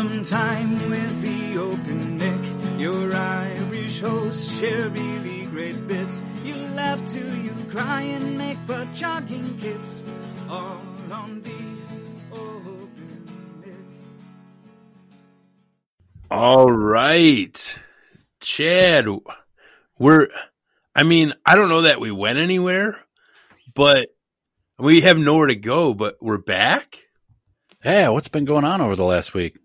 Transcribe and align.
some 0.00 0.22
time 0.22 0.72
with 0.88 1.20
the 1.20 1.58
open 1.58 2.16
Mic. 2.16 2.80
Your 2.80 3.14
Irish 3.14 4.00
host 4.00 4.58
share 4.58 4.88
really 4.88 5.44
great 5.48 5.86
bits. 5.88 6.22
You 6.42 6.54
laugh 6.74 7.06
till 7.06 7.36
you 7.36 7.52
cry 7.68 8.00
and 8.00 8.38
make 8.38 8.56
but 8.66 8.90
jogging 8.94 9.58
kits. 9.58 10.02
All 10.48 10.80
on 11.12 11.42
the 11.42 11.62
open 12.32 13.26
Mic. 13.60 13.74
All 16.30 16.72
right. 16.72 17.78
Chad, 18.40 19.06
we're, 19.98 20.28
I 20.94 21.02
mean, 21.02 21.34
I 21.44 21.54
don't 21.54 21.68
know 21.68 21.82
that 21.82 22.00
we 22.00 22.10
went 22.10 22.38
anywhere, 22.38 22.96
but 23.74 24.08
we 24.78 25.02
have 25.02 25.18
nowhere 25.18 25.48
to 25.48 25.56
go, 25.56 25.92
but 25.92 26.16
we're 26.22 26.38
back 26.38 27.00
Yeah, 27.84 28.08
what's 28.08 28.28
been 28.28 28.46
going 28.46 28.64
on 28.64 28.80
over 28.80 28.96
the 28.96 29.04
last 29.04 29.34
week? 29.34 29.59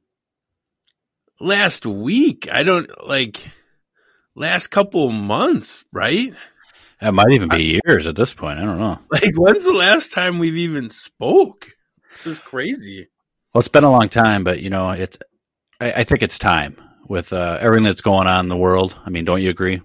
Last 1.40 1.86
week. 1.86 2.48
I 2.52 2.64
don't 2.64 2.90
like 3.08 3.50
last 4.36 4.68
couple 4.68 5.12
months, 5.12 5.86
right? 5.92 6.34
It 7.02 7.12
might 7.12 7.32
even 7.32 7.50
be 7.50 7.80
years 7.86 8.08
at 8.08 8.16
this 8.16 8.34
point. 8.34 8.60
I 8.60 8.64
don't 8.64 8.80
know. 8.80 9.00
Like, 9.12 9.36
when's 9.36 9.66
the 9.66 9.74
last 9.74 10.14
time 10.14 10.40
we've 10.40 10.58
even 10.58 10.90
spoke? 10.90 11.72
This 12.14 12.28
is 12.28 12.40
crazy. 12.40 13.08
Well, 13.54 13.60
it's 13.60 13.68
been 13.68 13.84
a 13.84 13.92
long 13.92 14.10
time, 14.10 14.44
but 14.44 14.62
you 14.62 14.70
know, 14.70 14.92
it's. 14.92 15.18
I, 15.80 15.92
I 15.92 16.04
think 16.04 16.22
it's 16.22 16.40
time 16.40 16.78
with 17.08 17.34
uh, 17.34 17.58
everything 17.60 17.84
that's 17.84 18.02
going 18.02 18.28
on 18.28 18.46
in 18.46 18.50
the 18.50 18.58
world. 18.58 18.98
I 19.06 19.10
mean, 19.10 19.26
don't 19.26 19.42
you 19.42 19.50
agree? 19.50 19.82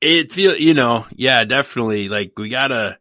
It 0.00 0.30
feel, 0.30 0.54
you 0.54 0.74
know, 0.74 1.06
yeah, 1.14 1.44
definitely. 1.44 2.08
Like, 2.08 2.32
we 2.36 2.50
gotta, 2.50 2.98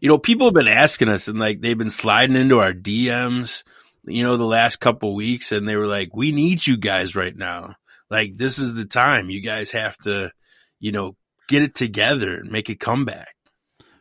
you 0.00 0.08
know, 0.08 0.18
people 0.18 0.46
have 0.46 0.54
been 0.54 0.68
asking 0.68 1.08
us 1.08 1.28
and 1.28 1.38
like 1.38 1.60
they've 1.60 1.76
been 1.76 1.90
sliding 1.90 2.36
into 2.36 2.60
our 2.60 2.72
DMs, 2.72 3.64
you 4.08 4.24
know, 4.24 4.36
the 4.36 4.44
last 4.44 4.76
couple 4.76 5.14
weeks 5.14 5.52
and 5.52 5.68
they 5.68 5.76
were 5.76 5.86
like, 5.86 6.14
we 6.14 6.32
need 6.32 6.66
you 6.66 6.76
guys 6.76 7.14
right 7.14 7.36
now. 7.36 7.76
Like, 8.10 8.34
this 8.34 8.58
is 8.58 8.74
the 8.74 8.84
time. 8.84 9.30
You 9.30 9.42
guys 9.42 9.70
have 9.72 9.96
to, 9.98 10.30
you 10.80 10.92
know, 10.92 11.16
get 11.48 11.62
it 11.62 11.74
together 11.74 12.34
and 12.34 12.50
make 12.50 12.68
a 12.68 12.74
comeback. 12.74 13.34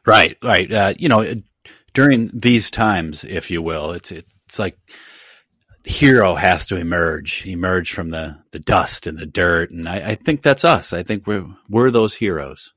Right, 0.06 0.38
right. 0.42 0.72
Uh, 0.72 0.94
you 0.98 1.10
know, 1.10 1.26
during 1.94 2.30
these 2.34 2.72
times, 2.72 3.24
if 3.24 3.52
you 3.52 3.62
will, 3.62 3.92
it's 3.92 4.12
it's 4.12 4.60
like 4.60 4.78
hero 5.84 6.36
has 6.36 6.66
to 6.68 6.76
emerge, 6.76 7.46
emerge 7.46 7.92
from 7.92 8.10
the, 8.10 8.38
the 8.52 8.60
dust 8.60 9.08
and 9.08 9.18
the 9.18 9.26
dirt, 9.26 9.72
and 9.72 9.88
I, 9.88 10.12
I 10.12 10.16
think 10.16 10.42
that's 10.42 10.66
us. 10.66 10.94
I 10.94 11.04
think 11.04 11.26
we're 11.26 11.48
we're 11.70 11.92
those 11.92 12.16
heroes. 12.16 12.74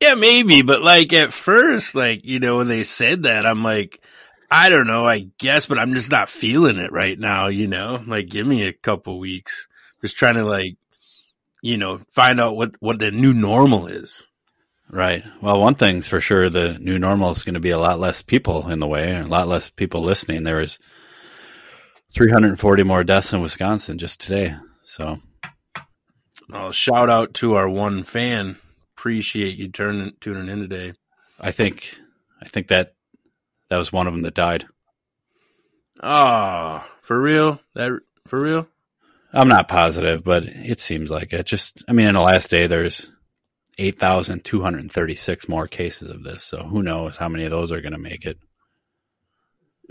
Yeah, 0.00 0.14
maybe, 0.14 0.62
but 0.62 0.82
like 0.82 1.12
at 1.12 1.32
first, 1.32 1.94
like, 1.94 2.24
you 2.24 2.38
know, 2.38 2.58
when 2.58 2.68
they 2.68 2.84
said 2.84 3.22
that, 3.22 3.46
I'm 3.46 3.64
like, 3.64 4.00
I 4.50 4.68
don't 4.68 4.86
know, 4.86 5.06
I 5.06 5.28
guess, 5.38 5.66
but 5.66 5.78
I'm 5.78 5.94
just 5.94 6.10
not 6.10 6.30
feeling 6.30 6.78
it 6.78 6.92
right 6.92 7.18
now, 7.18 7.48
you 7.48 7.66
know? 7.66 8.02
Like, 8.06 8.28
give 8.28 8.46
me 8.46 8.64
a 8.64 8.72
couple 8.72 9.18
weeks. 9.18 9.66
Just 10.02 10.16
trying 10.16 10.34
to 10.34 10.44
like, 10.44 10.76
you 11.62 11.76
know, 11.78 12.00
find 12.10 12.40
out 12.40 12.56
what, 12.56 12.76
what 12.80 12.98
the 12.98 13.10
new 13.10 13.34
normal 13.34 13.86
is. 13.86 14.22
Right. 14.88 15.24
Well, 15.42 15.60
one 15.60 15.74
thing's 15.74 16.08
for 16.08 16.20
sure: 16.20 16.48
the 16.48 16.78
new 16.78 16.98
normal 16.98 17.32
is 17.32 17.42
going 17.42 17.54
to 17.54 17.60
be 17.60 17.70
a 17.70 17.78
lot 17.78 17.98
less 17.98 18.22
people 18.22 18.70
in 18.70 18.78
the 18.78 18.86
way, 18.86 19.18
a 19.18 19.26
lot 19.26 19.48
less 19.48 19.68
people 19.68 20.00
listening. 20.00 20.44
There 20.44 20.60
was 20.60 20.78
340 22.14 22.82
more 22.84 23.02
deaths 23.02 23.32
in 23.32 23.40
Wisconsin 23.40 23.98
just 23.98 24.20
today. 24.20 24.54
So, 24.84 25.18
I'll 26.52 26.70
shout 26.70 27.10
out 27.10 27.34
to 27.34 27.54
our 27.54 27.68
one 27.68 28.04
fan. 28.04 28.58
Appreciate 28.96 29.58
you 29.58 29.68
turning, 29.68 30.12
tuning 30.20 30.48
in 30.48 30.60
today. 30.60 30.92
I 31.40 31.50
think, 31.50 31.98
I 32.40 32.48
think 32.48 32.68
that 32.68 32.92
that 33.68 33.76
was 33.76 33.92
one 33.92 34.06
of 34.06 34.12
them 34.14 34.22
that 34.22 34.34
died. 34.34 34.66
Oh, 36.02 36.84
for 37.02 37.20
real? 37.20 37.60
That, 37.74 38.00
for 38.26 38.40
real? 38.40 38.68
I'm 39.32 39.48
not 39.48 39.68
positive, 39.68 40.24
but 40.24 40.44
it 40.44 40.80
seems 40.80 41.10
like 41.10 41.32
it. 41.32 41.46
Just, 41.46 41.84
I 41.88 41.92
mean, 41.92 42.06
in 42.06 42.14
the 42.14 42.20
last 42.20 42.50
day, 42.50 42.66
there's 42.66 43.10
8,236 43.78 45.48
more 45.48 45.66
cases 45.66 46.10
of 46.10 46.22
this. 46.22 46.42
So 46.42 46.66
who 46.70 46.82
knows 46.82 47.16
how 47.16 47.28
many 47.28 47.44
of 47.44 47.50
those 47.50 47.72
are 47.72 47.80
going 47.80 47.92
to 47.92 47.98
make 47.98 48.24
it? 48.24 48.38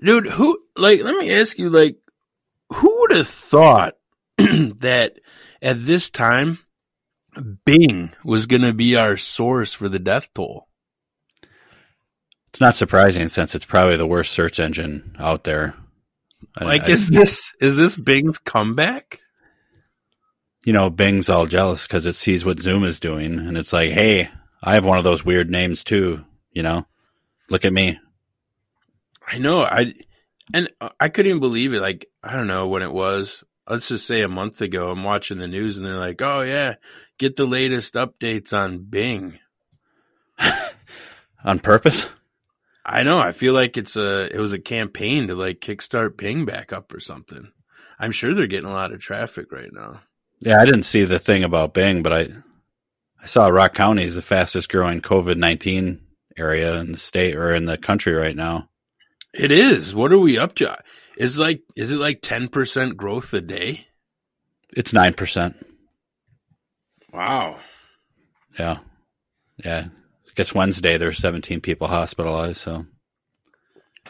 Dude, 0.03 0.27
who, 0.27 0.59
like, 0.75 1.03
let 1.03 1.15
me 1.15 1.33
ask 1.33 1.57
you, 1.57 1.69
like, 1.69 1.97
who 2.73 2.99
would 3.01 3.11
have 3.15 3.27
thought 3.27 3.95
that 4.37 5.13
at 5.61 5.85
this 5.85 6.09
time, 6.09 6.59
Bing 7.65 8.11
was 8.23 8.47
going 8.47 8.61
to 8.61 8.73
be 8.73 8.95
our 8.95 9.17
source 9.17 9.73
for 9.73 9.89
the 9.89 9.99
death 9.99 10.29
toll? 10.33 10.67
It's 12.55 12.61
not 12.61 12.77
surprising 12.77 13.27
since 13.27 13.53
it's 13.53 13.65
probably 13.65 13.97
the 13.97 14.07
worst 14.07 14.31
search 14.31 14.61
engine 14.61 15.17
out 15.19 15.43
there. 15.43 15.75
Like, 16.57 16.83
I- 16.87 16.91
is 16.93 17.09
this, 17.09 17.51
is 17.59 17.75
this 17.75 17.97
Bing's 17.97 18.37
comeback? 18.37 19.19
you 20.65 20.71
know, 20.71 20.89
Bing's 20.89 21.29
all 21.29 21.47
jealous 21.47 21.85
because 21.85 22.05
it 22.05 22.13
sees 22.13 22.45
what 22.45 22.61
Zoom 22.61 22.85
is 22.85 23.01
doing, 23.01 23.39
and 23.39 23.57
it's 23.57 23.73
like, 23.73 23.91
hey, 23.91 24.29
I 24.63 24.75
have 24.75 24.85
one 24.85 24.97
of 24.97 25.03
those 25.03 25.25
weird 25.25 25.51
names 25.51 25.83
too. 25.83 26.23
You 26.53 26.63
know, 26.63 26.87
look 27.49 27.65
at 27.65 27.73
me. 27.73 27.99
I 29.27 29.37
know. 29.37 29.65
I, 29.65 29.93
and 30.53 30.69
I 30.97 31.09
couldn't 31.09 31.31
even 31.31 31.41
believe 31.41 31.73
it. 31.73 31.81
Like, 31.81 32.05
I 32.23 32.31
don't 32.31 32.47
know 32.47 32.69
when 32.69 32.83
it 32.83 32.91
was. 32.93 33.43
Let's 33.69 33.89
just 33.89 34.07
say 34.07 34.21
a 34.21 34.29
month 34.29 34.61
ago, 34.61 34.91
I'm 34.91 35.03
watching 35.03 35.39
the 35.39 35.49
news 35.49 35.75
and 35.75 35.85
they're 35.85 35.99
like, 35.99 36.21
oh, 36.21 36.39
yeah, 36.39 36.75
get 37.17 37.35
the 37.35 37.45
latest 37.45 37.95
updates 37.95 38.53
on 38.57 38.79
Bing. 38.79 39.39
On 41.43 41.59
purpose? 41.59 42.09
I 42.85 43.03
know. 43.03 43.19
I 43.19 43.31
feel 43.31 43.53
like 43.53 43.77
it's 43.77 43.95
a 43.95 44.33
it 44.33 44.39
was 44.39 44.53
a 44.53 44.59
campaign 44.59 45.27
to 45.27 45.35
like 45.35 45.59
kickstart 45.59 46.17
Bing 46.17 46.45
back 46.45 46.71
up 46.71 46.93
or 46.93 46.99
something. 46.99 47.51
I'm 47.99 48.11
sure 48.11 48.33
they're 48.33 48.47
getting 48.47 48.69
a 48.69 48.73
lot 48.73 48.91
of 48.91 48.99
traffic 48.99 49.51
right 49.51 49.71
now. 49.71 50.01
Yeah, 50.41 50.59
I 50.59 50.65
didn't 50.65 50.83
see 50.83 51.05
the 51.05 51.17
thing 51.17 51.43
about 51.43 51.73
Bing, 51.73 52.03
but 52.03 52.13
I 52.13 52.27
I 53.21 53.25
saw 53.25 53.47
Rock 53.47 53.73
County 53.73 54.03
is 54.03 54.15
the 54.15 54.21
fastest 54.21 54.69
growing 54.69 55.01
COVID 55.01 55.37
nineteen 55.37 56.01
area 56.37 56.75
in 56.75 56.91
the 56.91 56.99
state 56.99 57.35
or 57.35 57.53
in 57.55 57.65
the 57.65 57.77
country 57.77 58.13
right 58.13 58.35
now. 58.35 58.69
It 59.33 59.51
is. 59.51 59.95
What 59.95 60.13
are 60.13 60.19
we 60.19 60.37
up 60.37 60.53
to? 60.55 60.77
Is 61.17 61.39
like 61.39 61.63
is 61.75 61.91
it 61.91 61.97
like 61.97 62.21
10% 62.21 62.95
growth 62.95 63.33
a 63.33 63.41
day? 63.41 63.87
It's 64.75 64.93
nine 64.93 65.13
percent. 65.13 65.55
Wow. 67.11 67.59
Yeah, 68.59 68.77
yeah. 69.63 69.87
I 70.35 70.39
guess 70.39 70.53
Wednesday 70.53 70.97
there's 70.97 71.17
seventeen 71.17 71.61
people 71.61 71.87
hospitalized. 71.87 72.57
So 72.57 72.85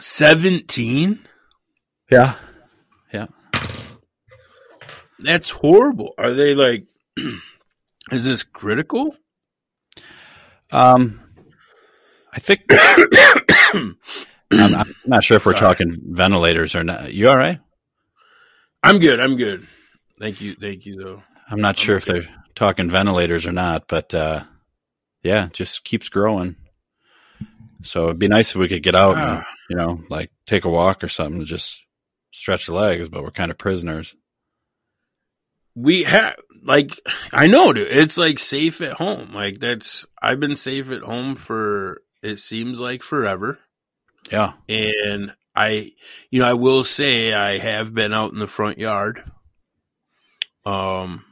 17? 0.00 1.20
yeah, 2.10 2.34
yeah. 3.12 3.26
That's 5.20 5.50
horrible. 5.50 6.14
Are 6.18 6.34
they 6.34 6.56
like 6.56 6.86
is 8.10 8.24
this 8.24 8.42
critical? 8.42 9.14
Um, 10.72 11.20
I 12.34 12.40
think 12.40 12.64
I'm, 12.70 13.96
I'm 14.50 14.96
not 15.06 15.22
sure 15.22 15.36
if 15.36 15.46
we're 15.46 15.52
Sorry. 15.52 15.76
talking 15.76 15.96
ventilators 16.08 16.74
or 16.74 16.82
not. 16.82 17.12
You 17.14 17.28
all 17.28 17.36
right? 17.36 17.60
I'm 18.82 18.98
good. 18.98 19.20
I'm 19.20 19.36
good. 19.36 19.64
Thank 20.18 20.40
you. 20.40 20.56
Thank 20.56 20.86
you 20.86 21.00
though. 21.00 21.22
I'm 21.48 21.60
not 21.60 21.78
I'm 21.78 21.84
sure 21.84 21.96
if 21.96 22.04
they're 22.04 22.28
talking 22.56 22.90
ventilators 22.90 23.46
or 23.46 23.52
not, 23.52 23.86
but 23.86 24.12
uh, 24.12 24.42
yeah, 25.22 25.48
just 25.52 25.84
keeps 25.84 26.08
growing. 26.08 26.56
So 27.82 28.04
it'd 28.04 28.18
be 28.18 28.28
nice 28.28 28.50
if 28.50 28.56
we 28.56 28.68
could 28.68 28.82
get 28.82 28.96
out 28.96 29.16
and 29.16 29.44
Ah. 29.44 29.54
you 29.70 29.76
know, 29.76 30.02
like 30.10 30.30
take 30.46 30.64
a 30.64 30.68
walk 30.70 31.04
or 31.04 31.08
something 31.08 31.40
to 31.40 31.46
just 31.46 31.82
stretch 32.32 32.66
the 32.66 32.74
legs. 32.74 33.08
But 33.08 33.22
we're 33.22 33.30
kind 33.30 33.50
of 33.50 33.58
prisoners. 33.58 34.16
We 35.74 36.04
have 36.04 36.36
like 36.64 36.98
I 37.32 37.46
know 37.46 37.72
dude, 37.72 37.88
it's 37.88 38.16
like 38.18 38.38
safe 38.38 38.80
at 38.80 38.94
home. 38.94 39.32
Like 39.34 39.60
that's 39.60 40.06
I've 40.20 40.40
been 40.40 40.56
safe 40.56 40.90
at 40.90 41.02
home 41.02 41.36
for 41.36 42.00
it 42.22 42.36
seems 42.36 42.80
like 42.80 43.02
forever. 43.02 43.58
Yeah, 44.32 44.54
and 44.68 45.32
I, 45.54 45.92
you 46.30 46.40
know, 46.40 46.48
I 46.48 46.54
will 46.54 46.82
say 46.82 47.32
I 47.32 47.58
have 47.58 47.94
been 47.94 48.12
out 48.12 48.32
in 48.32 48.38
the 48.40 48.48
front 48.48 48.78
yard. 48.78 49.22
Um, 50.64 51.24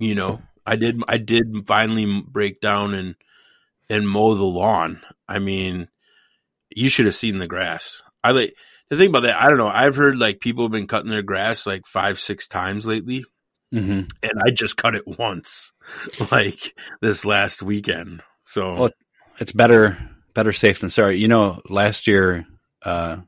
you 0.00 0.14
know, 0.16 0.42
I 0.66 0.76
did, 0.76 1.02
I 1.08 1.18
did 1.18 1.66
finally 1.66 2.22
break 2.22 2.60
down 2.60 2.94
and 2.94 3.14
and 3.90 4.08
mow 4.08 4.34
the 4.34 4.44
lawn. 4.44 5.00
I 5.28 5.38
mean, 5.38 5.88
you 6.70 6.88
should 6.88 7.04
have 7.06 7.14
seen 7.14 7.38
the 7.38 7.46
grass. 7.46 8.02
I 8.24 8.30
like 8.32 8.54
the 8.88 8.96
thing 8.96 9.10
about 9.10 9.24
that. 9.24 9.40
I 9.40 9.48
don't 9.48 9.58
know. 9.58 9.68
I've 9.68 9.96
heard 9.96 10.18
like 10.18 10.40
people 10.40 10.64
have 10.64 10.72
been 10.72 10.86
cutting 10.86 11.10
their 11.10 11.22
grass 11.22 11.66
like 11.66 11.86
five, 11.86 12.18
six 12.18 12.48
times 12.48 12.86
lately, 12.86 13.24
hmm 13.70 14.02
and 14.22 14.42
I 14.44 14.50
just 14.50 14.76
cut 14.76 14.94
it 14.94 15.06
once, 15.06 15.72
like 16.30 16.78
this 17.00 17.24
last 17.24 17.62
weekend. 17.62 18.22
So 18.44 18.74
Well, 18.74 18.90
it's 19.38 19.52
better 19.52 19.98
better 20.34 20.52
safe 20.52 20.80
than 20.80 20.90
sorry. 20.90 21.18
You 21.18 21.28
know, 21.28 21.60
last 21.68 22.06
year 22.06 22.46
uh, 22.84 23.18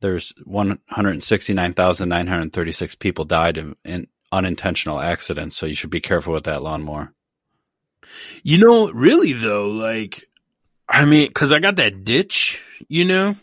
there's 0.00 0.32
169,936 0.44 2.94
people 2.96 3.24
died 3.24 3.56
in, 3.58 3.76
in 3.84 4.08
unintentional 4.32 4.98
accidents. 4.98 5.56
So 5.56 5.66
you 5.66 5.74
should 5.74 5.90
be 5.90 6.00
careful 6.00 6.32
with 6.32 6.44
that 6.44 6.62
lawnmower. 6.62 7.12
You 8.42 8.58
know, 8.58 8.90
really 8.90 9.32
though, 9.32 9.68
like, 9.68 10.28
I 10.88 11.04
mean, 11.04 11.32
cause 11.32 11.52
I 11.52 11.60
got 11.60 11.76
that 11.76 12.04
ditch, 12.04 12.60
you 12.88 13.04
know, 13.04 13.36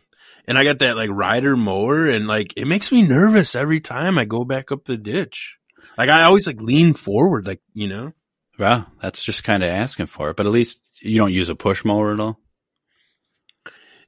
and 0.46 0.58
I 0.58 0.64
got 0.64 0.80
that 0.80 0.98
like 0.98 1.10
rider 1.12 1.56
mower, 1.56 2.10
and 2.10 2.28
like 2.28 2.54
it 2.58 2.66
makes 2.66 2.92
me 2.92 3.04
nervous 3.04 3.56
every 3.56 3.80
time 3.80 4.18
I 4.18 4.26
go 4.26 4.44
back 4.44 4.72
up 4.72 4.86
the 4.86 4.98
ditch. 4.98 5.58
Like 5.98 6.10
I 6.10 6.24
always 6.24 6.48
like 6.48 6.60
lean 6.60 6.94
forward, 6.94 7.46
like 7.46 7.62
you 7.74 7.88
know. 7.88 8.14
Well, 8.58 8.88
that's 9.02 9.24
just 9.24 9.44
kind 9.44 9.64
of 9.64 9.70
asking 9.70 10.08
for 10.08 10.30
it, 10.30 10.36
but 10.36 10.46
at 10.46 10.52
least 10.52 10.82
you 11.02 11.18
don't 11.18 11.32
use 11.32 11.50
a 11.50 11.56
push 11.56 11.86
mower 11.86 12.14
at 12.14 12.20
all. 12.20 12.40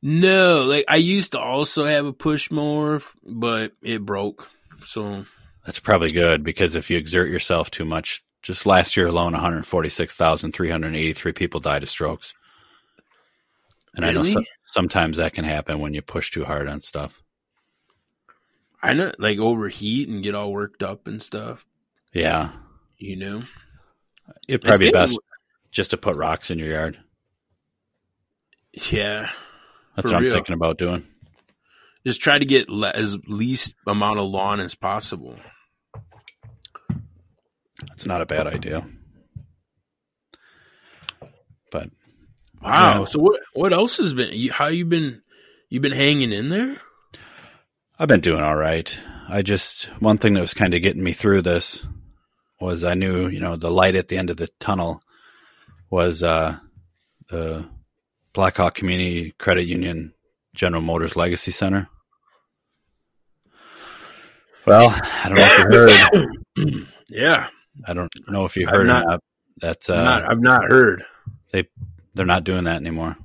No, 0.02 0.64
like 0.64 0.86
I 0.88 0.96
used 0.96 1.34
to 1.34 1.40
also 1.40 1.86
have 1.86 2.06
a 2.06 2.14
push 2.14 2.50
mower, 2.50 3.02
but 3.24 3.74
it 3.82 4.04
broke. 4.04 4.48
So 4.84 5.26
That's 5.66 5.80
probably 5.80 6.10
good 6.10 6.44
because 6.44 6.76
if 6.76 6.90
you 6.90 6.98
exert 6.98 7.30
yourself 7.30 7.70
too 7.72 7.86
much, 7.86 8.24
just 8.42 8.66
last 8.66 8.98
year 8.98 9.08
alone, 9.08 9.34
146,383 9.34 11.32
people 11.34 11.60
died 11.60 11.84
of 11.84 11.90
strokes. 11.90 12.34
And 13.96 14.06
I 14.06 14.12
know 14.12 14.24
so, 14.24 14.42
sometimes 14.68 15.18
that 15.18 15.34
can 15.34 15.46
happen 15.46 15.80
when 15.80 15.94
you 15.94 16.02
push 16.02 16.32
too 16.32 16.46
hard 16.46 16.68
on 16.68 16.82
stuff. 16.82 17.22
I 18.82 18.94
know, 18.94 19.12
like 19.20 19.38
overheat 19.38 20.10
and 20.10 20.24
get 20.24 20.34
all 20.34 20.52
worked 20.52 20.82
up 20.82 21.06
and 21.08 21.22
stuff. 21.22 21.68
Yeah, 22.14 22.52
You 22.98 23.16
know, 23.16 23.44
it'd 24.48 24.64
probably 24.64 24.88
be 24.88 24.92
best 24.92 25.20
just 25.72 25.92
to 25.92 25.98
put 25.98 26.16
rocks 26.18 26.50
in 26.52 26.58
your 26.60 26.70
yard. 26.70 26.98
Yeah, 28.74 29.30
That's 29.96 30.12
what 30.12 30.24
I'm 30.24 30.32
thinking 30.32 30.56
about 30.56 30.78
doing. 30.78 31.06
Just 32.06 32.22
try 32.22 32.38
to 32.38 32.46
get 32.46 32.70
le- 32.70 32.92
as 32.92 33.18
least 33.28 33.74
amount 33.88 34.20
of 34.20 34.26
lawn 34.28 34.60
as 34.60 34.76
possible. 34.76 35.36
It's 37.94 38.06
not 38.06 38.22
a 38.22 38.26
bad 38.26 38.48
idea. 38.48 38.86
But 41.72 41.90
Wow. 42.62 43.00
Yeah. 43.00 43.06
So 43.06 43.20
what 43.20 43.42
what 43.54 43.74
else 43.74 43.98
has 43.98 44.14
been? 44.14 44.50
How 44.50 44.68
you 44.68 44.86
been? 44.86 45.22
You 45.70 45.80
been 45.80 45.92
hanging 45.92 46.32
in 46.32 46.50
there? 46.50 46.78
I've 47.98 48.08
been 48.08 48.20
doing 48.20 48.44
all 48.44 48.56
right. 48.56 49.00
I 49.30 49.42
just 49.42 49.86
one 50.00 50.18
thing 50.18 50.34
that 50.34 50.42
was 50.42 50.54
kind 50.54 50.74
of 50.74 50.82
getting 50.82 51.04
me 51.04 51.14
through 51.14 51.44
this 51.44 51.86
was 52.60 52.84
I 52.84 52.94
knew, 52.94 53.28
you 53.28 53.40
know, 53.40 53.56
the 53.56 53.72
light 53.72 53.96
at 53.96 54.10
the 54.10 54.18
end 54.18 54.30
of 54.30 54.38
the 54.38 54.50
tunnel 54.60 55.02
was 55.90 56.24
uh 56.24 56.58
the 57.30 57.66
Blackhawk 58.34 58.76
Community 58.76 59.34
Credit 59.38 59.64
Union 59.64 60.14
General 60.56 60.82
Motors 60.82 61.16
Legacy 61.16 61.52
Center. 61.52 61.88
Well, 64.66 64.90
I 64.94 65.30
don't 65.30 65.38
know 65.38 65.44
if 65.44 65.58
you 65.58 66.68
heard. 66.76 66.88
Yeah, 67.10 67.48
I 67.88 67.94
don't 67.94 68.12
know 68.28 68.46
if 68.46 68.56
you 68.56 68.68
heard 68.68 68.88
not- 68.88 69.06
or 69.06 69.10
not. 69.10 69.24
That 69.58 69.90
I'm 69.90 69.98
uh, 70.00 70.04
not, 70.04 70.32
I've 70.32 70.42
not 70.42 70.64
heard. 70.64 71.04
they're 71.52 72.26
not 72.26 72.44
doing 72.44 72.64
that 72.64 72.78
anymore. 72.78 73.16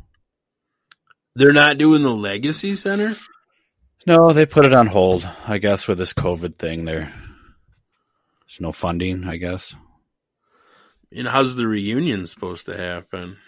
They're 1.34 1.52
not 1.52 1.78
doing 1.78 2.02
the 2.02 2.10
legacy 2.10 2.74
center. 2.74 3.14
No, 4.06 4.32
they 4.32 4.44
put 4.44 4.64
it 4.64 4.72
on 4.72 4.86
hold. 4.86 5.28
I 5.46 5.58
guess 5.58 5.88
with 5.88 5.98
this 5.98 6.12
COVID 6.12 6.58
thing, 6.58 6.84
there 6.84 7.12
there's 8.46 8.60
no 8.60 8.72
funding. 8.72 9.24
I 9.24 9.36
guess. 9.36 9.74
And 11.12 11.28
how's 11.28 11.54
the 11.56 11.66
reunion 11.66 12.26
supposed 12.26 12.66
to 12.66 12.76
happen? 12.76 13.38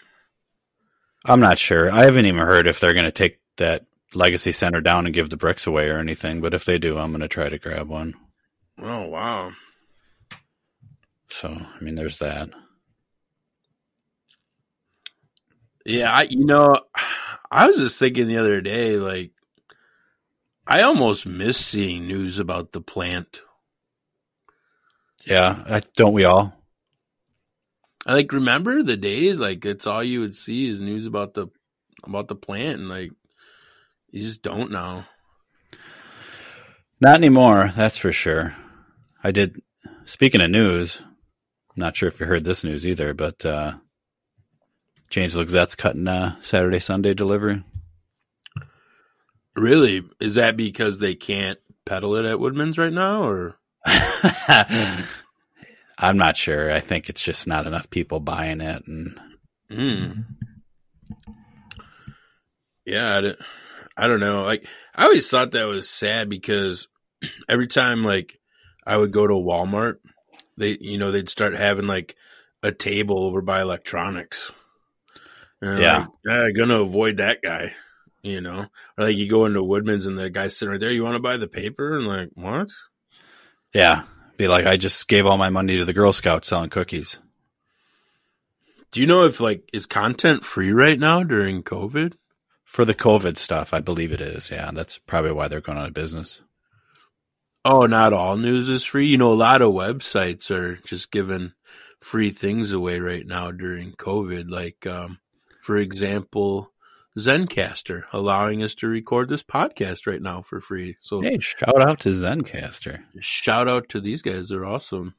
I'm 1.25 1.41
not 1.41 1.59
sure. 1.59 1.91
I 1.91 2.05
haven't 2.05 2.27
even 2.27 2.41
heard 2.41 2.67
if 2.67 2.81
they're 2.81 2.95
going 2.95 3.05
to 3.05 3.13
take 3.13 3.39
that 3.59 3.85
legacy 4.15 4.53
center 4.53 4.81
down 4.81 5.05
and 5.05 5.15
give 5.15 5.31
the 5.31 5.37
bricks 5.37 5.67
away 5.67 5.89
or 5.89 5.99
anything. 5.99 6.41
But 6.41 6.55
if 6.55 6.65
they 6.65 6.79
do, 6.79 6.99
I'm 6.99 7.11
going 7.11 7.21
to 7.21 7.29
try 7.29 7.49
to 7.49 7.59
grab 7.59 7.89
one. 7.89 8.15
Oh 8.81 9.07
wow. 9.07 9.53
So, 11.31 11.49
I 11.49 11.81
mean, 11.83 11.95
there's 11.95 12.19
that. 12.21 12.51
Yeah, 15.85 16.13
I 16.13 16.23
you 16.23 16.45
know, 16.45 16.81
I 17.51 17.67
was 17.67 17.77
just 17.77 17.99
thinking 17.99 18.29
the 18.29 18.39
other 18.39 18.61
day, 18.61 18.97
like, 18.97 19.33
I 20.67 20.83
almost 20.83 21.27
miss 21.27 21.57
seeing 21.57 22.07
news 22.07 22.39
about 22.39 22.73
the 22.73 22.81
plant. 22.81 23.41
Yeah, 25.27 25.65
I, 25.69 25.83
don't 25.97 26.13
we 26.13 26.25
all? 26.25 26.55
I 28.07 28.15
like 28.15 28.33
remember 28.33 28.83
the 28.83 28.97
days, 28.97 29.37
like 29.37 29.65
it's 29.65 29.87
all 29.87 30.05
you 30.05 30.21
would 30.21 30.35
see 30.35 30.71
is 30.71 30.81
news 30.81 31.07
about 31.07 31.35
the 31.35 31.49
about 32.05 32.29
the 32.29 32.35
plant, 32.35 32.81
and 32.81 32.89
like 32.89 33.11
you 34.11 34.23
just 34.23 34.43
don't 34.43 34.71
know. 34.71 35.05
Not 37.01 37.15
anymore. 37.15 37.73
That's 37.77 37.99
for 37.99 38.13
sure. 38.13 38.55
I 39.23 39.31
did. 39.31 39.61
Speaking 40.05 40.41
of 40.41 40.51
news, 40.51 41.01
I'm 41.01 41.77
not 41.77 41.97
sure 41.97 42.09
if 42.09 42.19
you 42.21 42.27
heard 42.27 42.45
this 42.45 42.65
news 42.65 42.87
either, 42.87 43.15
but 43.15 43.45
uh, 43.45 43.75
Janesville 45.11 45.45
Gazette's 45.45 45.75
cutting 45.77 46.09
uh, 46.09 46.37
Saturday 46.41 46.79
Sunday 46.79 47.15
delivery. 47.15 47.63
Really, 49.55 50.03
is 50.21 50.37
that 50.37 50.57
because 50.57 50.99
they 50.99 51.15
can't 51.15 51.59
pedal 51.85 52.17
it 52.17 52.25
at 52.25 52.41
Woodman's 52.41 52.79
right 52.79 52.93
now, 52.93 53.23
or 53.25 53.57
I'm 55.99 56.17
not 56.17 56.37
sure. 56.37 56.73
I 56.73 56.81
think 56.81 57.09
it's 57.09 57.23
just 57.23 57.47
not 57.47 57.67
enough 57.67 57.91
people 57.91 58.21
buying 58.21 58.61
it, 58.61 58.87
and 58.87 59.19
Mm. 59.71 60.25
Yeah, 62.87 63.33
I 63.99 64.07
don't, 64.07 64.21
know. 64.21 64.45
Like, 64.45 64.67
I 64.95 65.05
always 65.05 65.29
thought 65.29 65.51
that 65.51 65.65
was 65.67 65.91
sad 65.91 66.29
because 66.29 66.87
every 67.49 67.67
time, 67.67 68.05
like, 68.05 68.39
I 68.87 68.97
would 68.97 69.13
go 69.13 69.27
to 69.27 69.35
Walmart, 69.35 69.97
they, 70.57 70.79
you 70.81 70.99
know, 70.99 71.11
they'd 71.11 71.29
start 71.29 71.55
having 71.55 71.87
like 71.87 72.17
a 72.63 72.73
table 72.73 73.25
over 73.25 73.43
by 73.43 73.61
electronics. 73.61 74.51
And 75.61 75.71
I'm 75.71 75.81
Yeah. 75.81 75.99
like, 75.99 76.09
"Ah, 76.29 76.49
gonna 76.57 76.83
avoid 76.83 77.17
that 77.19 77.43
guy, 77.43 77.75
you 78.23 78.41
know. 78.41 78.67
Or 78.97 79.05
like 79.05 79.17
you 79.17 79.29
go 79.29 79.47
into 79.47 79.63
Woodman's 79.63 80.07
and 80.07 80.17
the 80.17 80.31
guy's 80.31 80.57
sitting 80.57 80.73
right 80.73 80.81
there. 80.81 80.91
You 80.91 81.03
want 81.05 81.17
to 81.17 81.23
buy 81.23 81.37
the 81.37 81.49
paper? 81.49 81.97
And 81.97 82.07
like, 82.07 82.31
what? 82.35 82.71
yeah, 83.75 84.05
be 84.37 84.49
like, 84.49 84.67
I 84.67 84.77
just 84.77 85.09
gave 85.09 85.27
all 85.27 85.37
my 85.37 85.51
money 85.51 85.77
to 85.77 85.85
the 85.85 85.93
Girl 85.93 86.13
Scouts 86.13 86.49
selling 86.49 86.71
cookies. 86.71 87.19
Do 88.91 89.01
you 89.01 89.07
know 89.07 89.25
if 89.25 89.41
like 89.41 89.69
is 89.73 89.87
content 89.87 90.45
free 90.45 90.73
right 90.73 90.99
now 90.99 91.23
during 91.23 91.63
COVID? 91.63 92.15
For 92.69 92.85
the 92.85 92.95
COVID 92.95 93.39
stuff, 93.39 93.73
I 93.73 93.81
believe 93.81 94.13
it 94.13 94.21
is. 94.21 94.51
Yeah, 94.51 94.71
that's 94.75 94.99
probably 94.99 95.33
why 95.33 95.49
they're 95.49 95.63
going 95.63 95.79
out 95.79 95.89
of 95.89 95.95
business. 95.95 96.43
Oh, 97.65 97.87
not 97.87 98.13
all 98.13 98.37
news 98.37 98.69
is 98.69 98.85
free. 98.85 99.07
You 99.07 99.17
know, 99.17 99.33
a 99.33 99.35
lot 99.35 99.63
of 99.63 99.73
websites 99.73 100.51
are 100.51 100.77
just 100.85 101.11
giving 101.11 101.55
free 102.01 102.31
things 102.31 102.71
away 102.71 103.01
right 103.01 103.27
now 103.27 103.51
during 103.53 103.93
COVID. 103.93 104.51
Like, 104.51 104.87
um, 104.87 105.19
for 105.61 105.79
example, 105.79 106.71
Zencastr 107.19 108.03
allowing 108.13 108.63
us 108.63 108.75
to 108.77 108.87
record 108.87 109.31
this 109.31 109.43
podcast 109.43 110.07
right 110.07 110.21
now 110.21 110.43
for 110.43 110.61
free. 110.61 110.99
So 111.01 111.23
Hey, 111.23 111.39
shout 111.41 111.81
out 111.81 112.01
to 112.01 112.11
Zencastr. 112.11 113.03
shout 113.19 113.67
out 113.67 113.89
to 113.89 114.01
these 114.03 114.21
guys. 114.21 114.51
They're 114.51 114.67
awesome. 114.67 115.15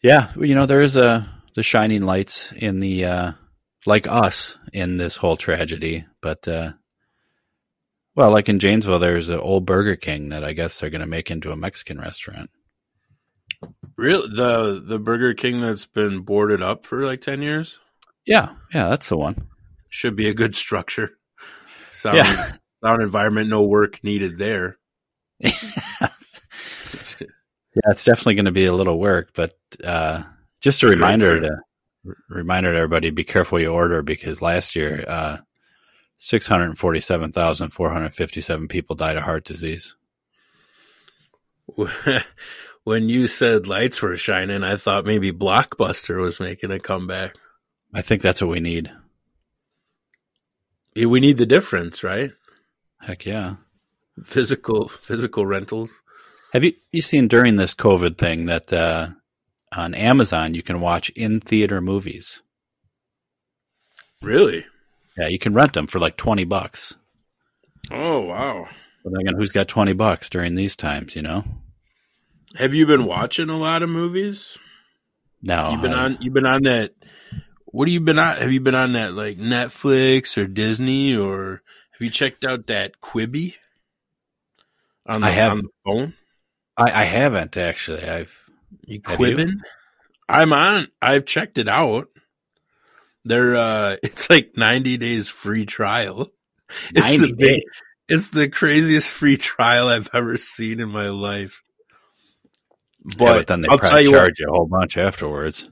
Yeah, 0.00 0.32
you 0.40 0.54
know 0.54 0.64
there 0.64 0.80
is 0.80 0.96
a 0.96 1.28
the 1.54 1.62
shining 1.62 2.06
lights 2.06 2.52
in 2.52 2.80
the 2.80 3.04
uh, 3.04 3.32
like 3.86 4.06
us 4.06 4.56
in 4.72 4.96
this 4.96 5.16
whole 5.16 5.36
tragedy, 5.36 6.04
but 6.20 6.46
uh, 6.48 6.72
well, 8.14 8.30
like 8.30 8.48
in 8.48 8.58
Janesville, 8.58 8.98
there's 8.98 9.28
an 9.28 9.38
old 9.38 9.64
Burger 9.66 9.96
King 9.96 10.30
that 10.30 10.44
I 10.44 10.52
guess 10.52 10.78
they're 10.80 10.90
going 10.90 11.00
to 11.00 11.06
make 11.06 11.30
into 11.30 11.52
a 11.52 11.56
Mexican 11.56 11.98
restaurant. 12.00 12.50
Real 13.96 14.22
the 14.28 14.82
the 14.84 14.98
Burger 14.98 15.34
King 15.34 15.60
that's 15.60 15.86
been 15.86 16.20
boarded 16.20 16.62
up 16.62 16.86
for 16.86 17.04
like 17.04 17.20
ten 17.20 17.42
years 17.42 17.78
Yeah, 18.26 18.50
yeah, 18.72 18.88
that's 18.88 19.08
the 19.08 19.16
one. 19.16 19.48
should 19.88 20.14
be 20.16 20.28
a 20.28 20.34
good 20.34 20.54
structure. 20.54 21.18
Sound 21.90 22.18
Yeah. 22.18 22.52
sound 22.84 23.02
environment, 23.02 23.48
no 23.50 23.62
work 23.64 24.02
needed 24.04 24.38
there. 24.38 24.78
yeah, 25.40 25.50
it's 27.90 28.04
definitely 28.04 28.34
going 28.36 28.44
to 28.44 28.52
be 28.52 28.66
a 28.66 28.72
little 28.72 28.98
work, 28.98 29.30
but 29.34 29.54
uh, 29.84 30.22
just 30.60 30.82
a 30.82 30.88
reminder 30.88 31.40
to 31.40 31.58
reminder 32.28 32.72
to 32.72 32.78
everybody: 32.78 33.10
be 33.10 33.24
careful 33.24 33.60
you 33.60 33.68
order 33.68 34.02
because 34.02 34.42
last 34.42 34.76
year, 34.76 35.04
uh, 35.06 35.38
six 36.16 36.46
hundred 36.46 36.78
forty-seven 36.78 37.32
thousand 37.32 37.70
four 37.70 37.92
hundred 37.92 38.14
fifty-seven 38.14 38.68
people 38.68 38.96
died 38.96 39.16
of 39.16 39.24
heart 39.24 39.44
disease. 39.44 39.96
when 42.84 43.08
you 43.08 43.26
said 43.26 43.66
lights 43.66 44.00
were 44.00 44.16
shining, 44.16 44.64
I 44.64 44.76
thought 44.76 45.04
maybe 45.04 45.32
Blockbuster 45.32 46.20
was 46.20 46.40
making 46.40 46.70
a 46.70 46.78
comeback. 46.78 47.36
I 47.92 48.02
think 48.02 48.22
that's 48.22 48.40
what 48.40 48.50
we 48.50 48.60
need. 48.60 48.90
Yeah, 50.94 51.06
We 51.06 51.20
need 51.20 51.38
the 51.38 51.46
difference, 51.46 52.02
right? 52.02 52.30
Heck 53.00 53.26
yeah. 53.26 53.56
Physical 54.24 54.88
physical 54.88 55.46
rentals. 55.46 56.02
Have 56.52 56.64
you 56.64 56.72
you 56.90 57.02
seen 57.02 57.28
during 57.28 57.56
this 57.56 57.74
COVID 57.74 58.18
thing 58.18 58.46
that 58.46 58.72
uh, 58.72 59.10
on 59.76 59.94
Amazon 59.94 60.54
you 60.54 60.62
can 60.62 60.80
watch 60.80 61.10
in 61.10 61.40
theater 61.40 61.80
movies? 61.80 62.42
Really? 64.22 64.64
Yeah, 65.16 65.28
you 65.28 65.38
can 65.38 65.54
rent 65.54 65.72
them 65.74 65.86
for 65.86 65.98
like 65.98 66.16
twenty 66.16 66.44
bucks. 66.44 66.96
Oh 67.90 68.20
wow. 68.20 68.68
But 69.04 69.20
again, 69.20 69.34
who's 69.36 69.52
got 69.52 69.68
twenty 69.68 69.92
bucks 69.92 70.28
during 70.30 70.54
these 70.54 70.76
times? 70.76 71.14
You 71.16 71.22
know, 71.22 71.44
Have 72.56 72.74
you 72.74 72.86
been 72.86 73.04
watching 73.04 73.48
a 73.50 73.56
lot 73.56 73.82
of 73.82 73.88
movies? 73.90 74.56
no, 75.42 75.70
You've 75.70 75.82
been 75.82 75.92
I- 75.94 76.04
on 76.04 76.18
you've 76.20 76.34
been 76.34 76.46
on 76.46 76.62
that 76.64 76.92
what 77.66 77.86
have 77.86 77.92
you 77.92 78.00
been 78.00 78.18
on 78.18 78.36
have 78.38 78.50
you 78.50 78.60
been 78.60 78.74
on 78.74 78.94
that 78.94 79.12
like 79.12 79.36
Netflix 79.38 80.36
or 80.36 80.46
Disney 80.46 81.14
or 81.16 81.62
Have 81.92 82.00
you 82.00 82.10
checked 82.10 82.44
out 82.44 82.66
that 82.68 83.00
Quibi? 83.00 83.54
On 85.06 85.22
I 85.22 85.30
have. 85.30 85.52
on 85.52 85.58
the 85.58 85.68
phone. 85.86 86.14
I, 86.76 87.02
I 87.02 87.04
haven't 87.04 87.56
actually. 87.56 88.04
I've 88.08 88.47
You 88.88 89.00
Have 89.04 89.20
you? 89.20 89.60
I'm 90.28 90.52
on. 90.52 90.88
I've 91.00 91.26
checked 91.26 91.58
it 91.58 91.68
out. 91.68 92.08
They're 93.24 93.56
uh 93.56 93.96
it's 94.02 94.30
like 94.30 94.56
90 94.56 94.96
days 94.96 95.28
free 95.28 95.66
trial. 95.66 96.28
It's 96.94 97.06
90 97.10 97.18
the 97.18 97.32
big- 97.34 97.38
days. 97.38 97.62
It's 98.10 98.28
the 98.28 98.48
craziest 98.48 99.10
free 99.10 99.36
trial 99.36 99.88
I've 99.88 100.08
ever 100.14 100.38
seen 100.38 100.80
in 100.80 100.88
my 100.88 101.10
life. 101.10 101.60
But, 103.04 103.20
yeah, 103.20 103.32
but 103.34 103.46
then 103.48 103.60
they 103.60 103.68
I'll 103.68 103.78
probably 103.78 104.04
you 104.04 104.12
what, 104.12 104.18
charge 104.18 104.38
you 104.38 104.46
a 104.48 104.50
whole 104.50 104.66
bunch 104.66 104.96
afterwards. 104.96 105.68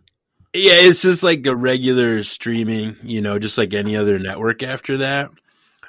yeah, 0.53 0.75
it's 0.75 1.01
just 1.01 1.23
like 1.23 1.47
a 1.47 1.57
regular 1.57 2.23
streaming, 2.23 2.97
you 3.03 3.23
know, 3.23 3.39
just 3.39 3.57
like 3.57 3.73
any 3.73 3.97
other 3.97 4.19
network 4.19 4.63
after 4.63 4.99
that. 4.99 5.31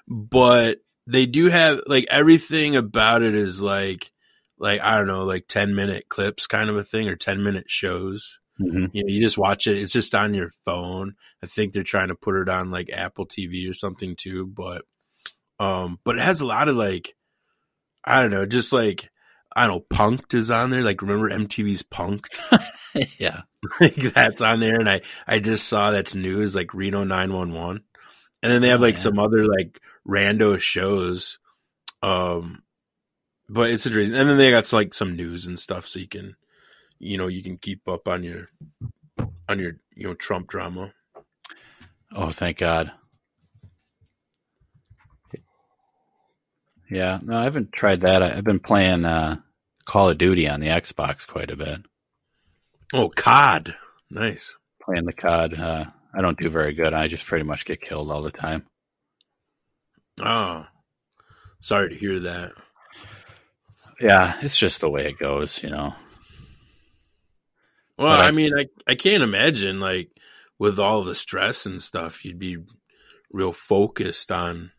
But 0.08 0.78
they 1.06 1.26
do 1.26 1.50
have 1.50 1.82
like 1.86 2.06
everything 2.10 2.78
about 2.78 3.24
it 3.24 3.36
is 3.36 3.62
like 3.62 4.10
like 4.60 4.82
I 4.82 4.98
don't 4.98 5.08
know, 5.08 5.24
like 5.26 5.48
10 5.48 5.76
minute 5.76 6.10
clips 6.10 6.48
kind 6.48 6.70
of 6.70 6.78
a 6.78 6.84
thing 6.84 7.08
or 7.08 7.16
10 7.16 7.44
minute 7.44 7.70
shows. 7.70 8.40
hmm 8.58 8.86
You 8.92 9.04
know, 9.04 9.10
you 9.10 9.22
just 9.22 9.38
watch 9.38 9.68
it. 9.68 9.78
It's 9.78 9.94
just 9.94 10.16
on 10.16 10.34
your 10.34 10.52
phone. 10.66 11.16
I 11.44 11.48
think 11.48 11.74
they're 11.74 11.84
trying 11.84 12.10
to 12.10 12.16
put 12.16 12.36
it 12.36 12.50
on 12.50 12.72
like 12.72 12.90
Apple 12.92 13.28
TV 13.28 13.70
or 13.70 13.74
something 13.74 14.16
too, 14.16 14.46
but 14.48 14.84
um 15.60 16.00
but 16.04 16.18
it 16.18 16.22
has 16.24 16.42
a 16.42 16.48
lot 16.48 16.70
of 16.70 16.76
like 16.76 17.16
I 18.04 18.22
don't 18.22 18.32
know, 18.32 18.46
just 18.46 18.74
like 18.74 19.10
I 19.56 19.68
don't 19.68 19.78
know, 19.78 19.86
Punked 19.98 20.34
is 20.34 20.52
on 20.52 20.70
there. 20.70 20.84
Like 20.84 21.02
remember 21.02 21.30
MTV's 21.30 21.84
Punked? 21.84 22.28
yeah. 23.20 23.42
like 23.80 23.96
that's 23.96 24.42
on 24.42 24.60
there 24.60 24.80
and 24.80 24.90
I 24.90 25.02
I 25.28 25.40
just 25.40 25.68
saw 25.68 25.92
that's 25.92 26.16
new 26.16 26.42
is 26.42 26.56
like 26.56 26.74
Reno 26.74 27.04
911. 27.04 27.84
And 28.44 28.52
then 28.52 28.62
they 28.62 28.70
have 28.70 28.82
Oh, 28.82 28.82
like 28.82 28.98
yeah. 28.98 28.98
some 28.98 29.20
other 29.20 29.46
like 29.46 29.80
rando 30.08 30.60
shows. 30.60 31.40
Um 32.04 32.64
but 33.50 33.70
it's 33.70 33.86
interesting. 33.86 34.16
And 34.18 34.30
then 34.30 34.38
they 34.38 34.52
got 34.52 34.72
like 34.74 34.94
some 34.94 35.16
news 35.16 35.48
and 35.48 35.60
stuff 35.60 35.88
so 35.88 36.00
you 36.00 36.08
can 36.08 36.36
you 37.00 37.18
know, 37.18 37.28
you 37.28 37.44
can 37.44 37.58
keep 37.58 37.88
up 37.88 38.08
on 38.08 38.24
your 38.24 38.48
on 39.48 39.60
your 39.60 39.74
you 39.96 40.08
know 40.08 40.14
Trump 40.14 40.48
drama. 40.48 40.94
Oh, 42.14 42.32
thank 42.32 42.58
God. 42.58 42.92
Yeah, 46.90 47.20
no, 47.22 47.38
I 47.38 47.44
haven't 47.44 47.74
tried 47.74 48.02
that. 48.02 48.24
I- 48.24 48.38
I've 48.38 48.44
been 48.46 48.60
playing 48.60 49.04
uh, 49.06 49.38
Call 49.86 50.10
of 50.10 50.18
Duty 50.18 50.48
on 50.48 50.62
the 50.62 50.68
Xbox 50.68 51.28
quite 51.28 51.52
a 51.52 51.56
bit. 51.58 51.82
Oh, 52.94 53.10
COD. 53.10 53.76
Nice. 54.10 54.56
Playing 54.82 55.06
the 55.06 55.12
COD. 55.14 55.60
Uh, 55.60 55.86
I 56.14 56.22
don't 56.22 56.40
do 56.40 56.50
very 56.50 56.74
good. 56.74 56.94
I 56.94 57.08
just 57.10 57.26
pretty 57.26 57.44
much 57.44 57.66
get 57.66 57.82
killed 57.82 58.10
all 58.10 58.22
the 58.22 58.32
time. 58.32 58.66
Oh. 60.22 60.66
Sorry 61.60 61.90
to 61.90 61.96
hear 61.96 62.20
that. 62.22 62.54
Yeah, 64.00 64.36
it's 64.42 64.58
just 64.58 64.82
the 64.82 64.90
way 64.90 65.08
it 65.08 65.18
goes, 65.20 65.64
you 65.64 65.70
know. 65.70 65.94
Well, 67.98 68.08
I- 68.22 68.28
I, 68.28 68.32
mean, 68.32 68.54
I 68.58 68.68
I 68.88 68.96
can't 68.96 69.24
imagine 69.24 69.80
like 69.80 70.10
with 70.60 70.80
all 70.80 71.04
the 71.04 71.16
stress 71.16 71.66
and 71.66 71.82
stuff, 71.82 72.24
you'd 72.24 72.40
be 72.40 72.58
real 73.32 73.54
focused 73.54 74.32
on 74.32 74.72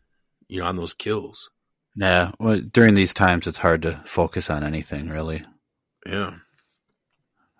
you 0.47 0.61
know 0.61 0.67
on 0.67 0.77
those 0.77 0.93
kills. 0.93 1.49
Yeah, 1.95 2.31
well, 2.39 2.61
during 2.61 2.95
these 2.95 3.13
times, 3.13 3.45
it's 3.45 3.57
hard 3.57 3.81
to 3.81 4.01
focus 4.05 4.49
on 4.49 4.63
anything, 4.63 5.09
really. 5.09 5.43
Yeah. 6.05 6.35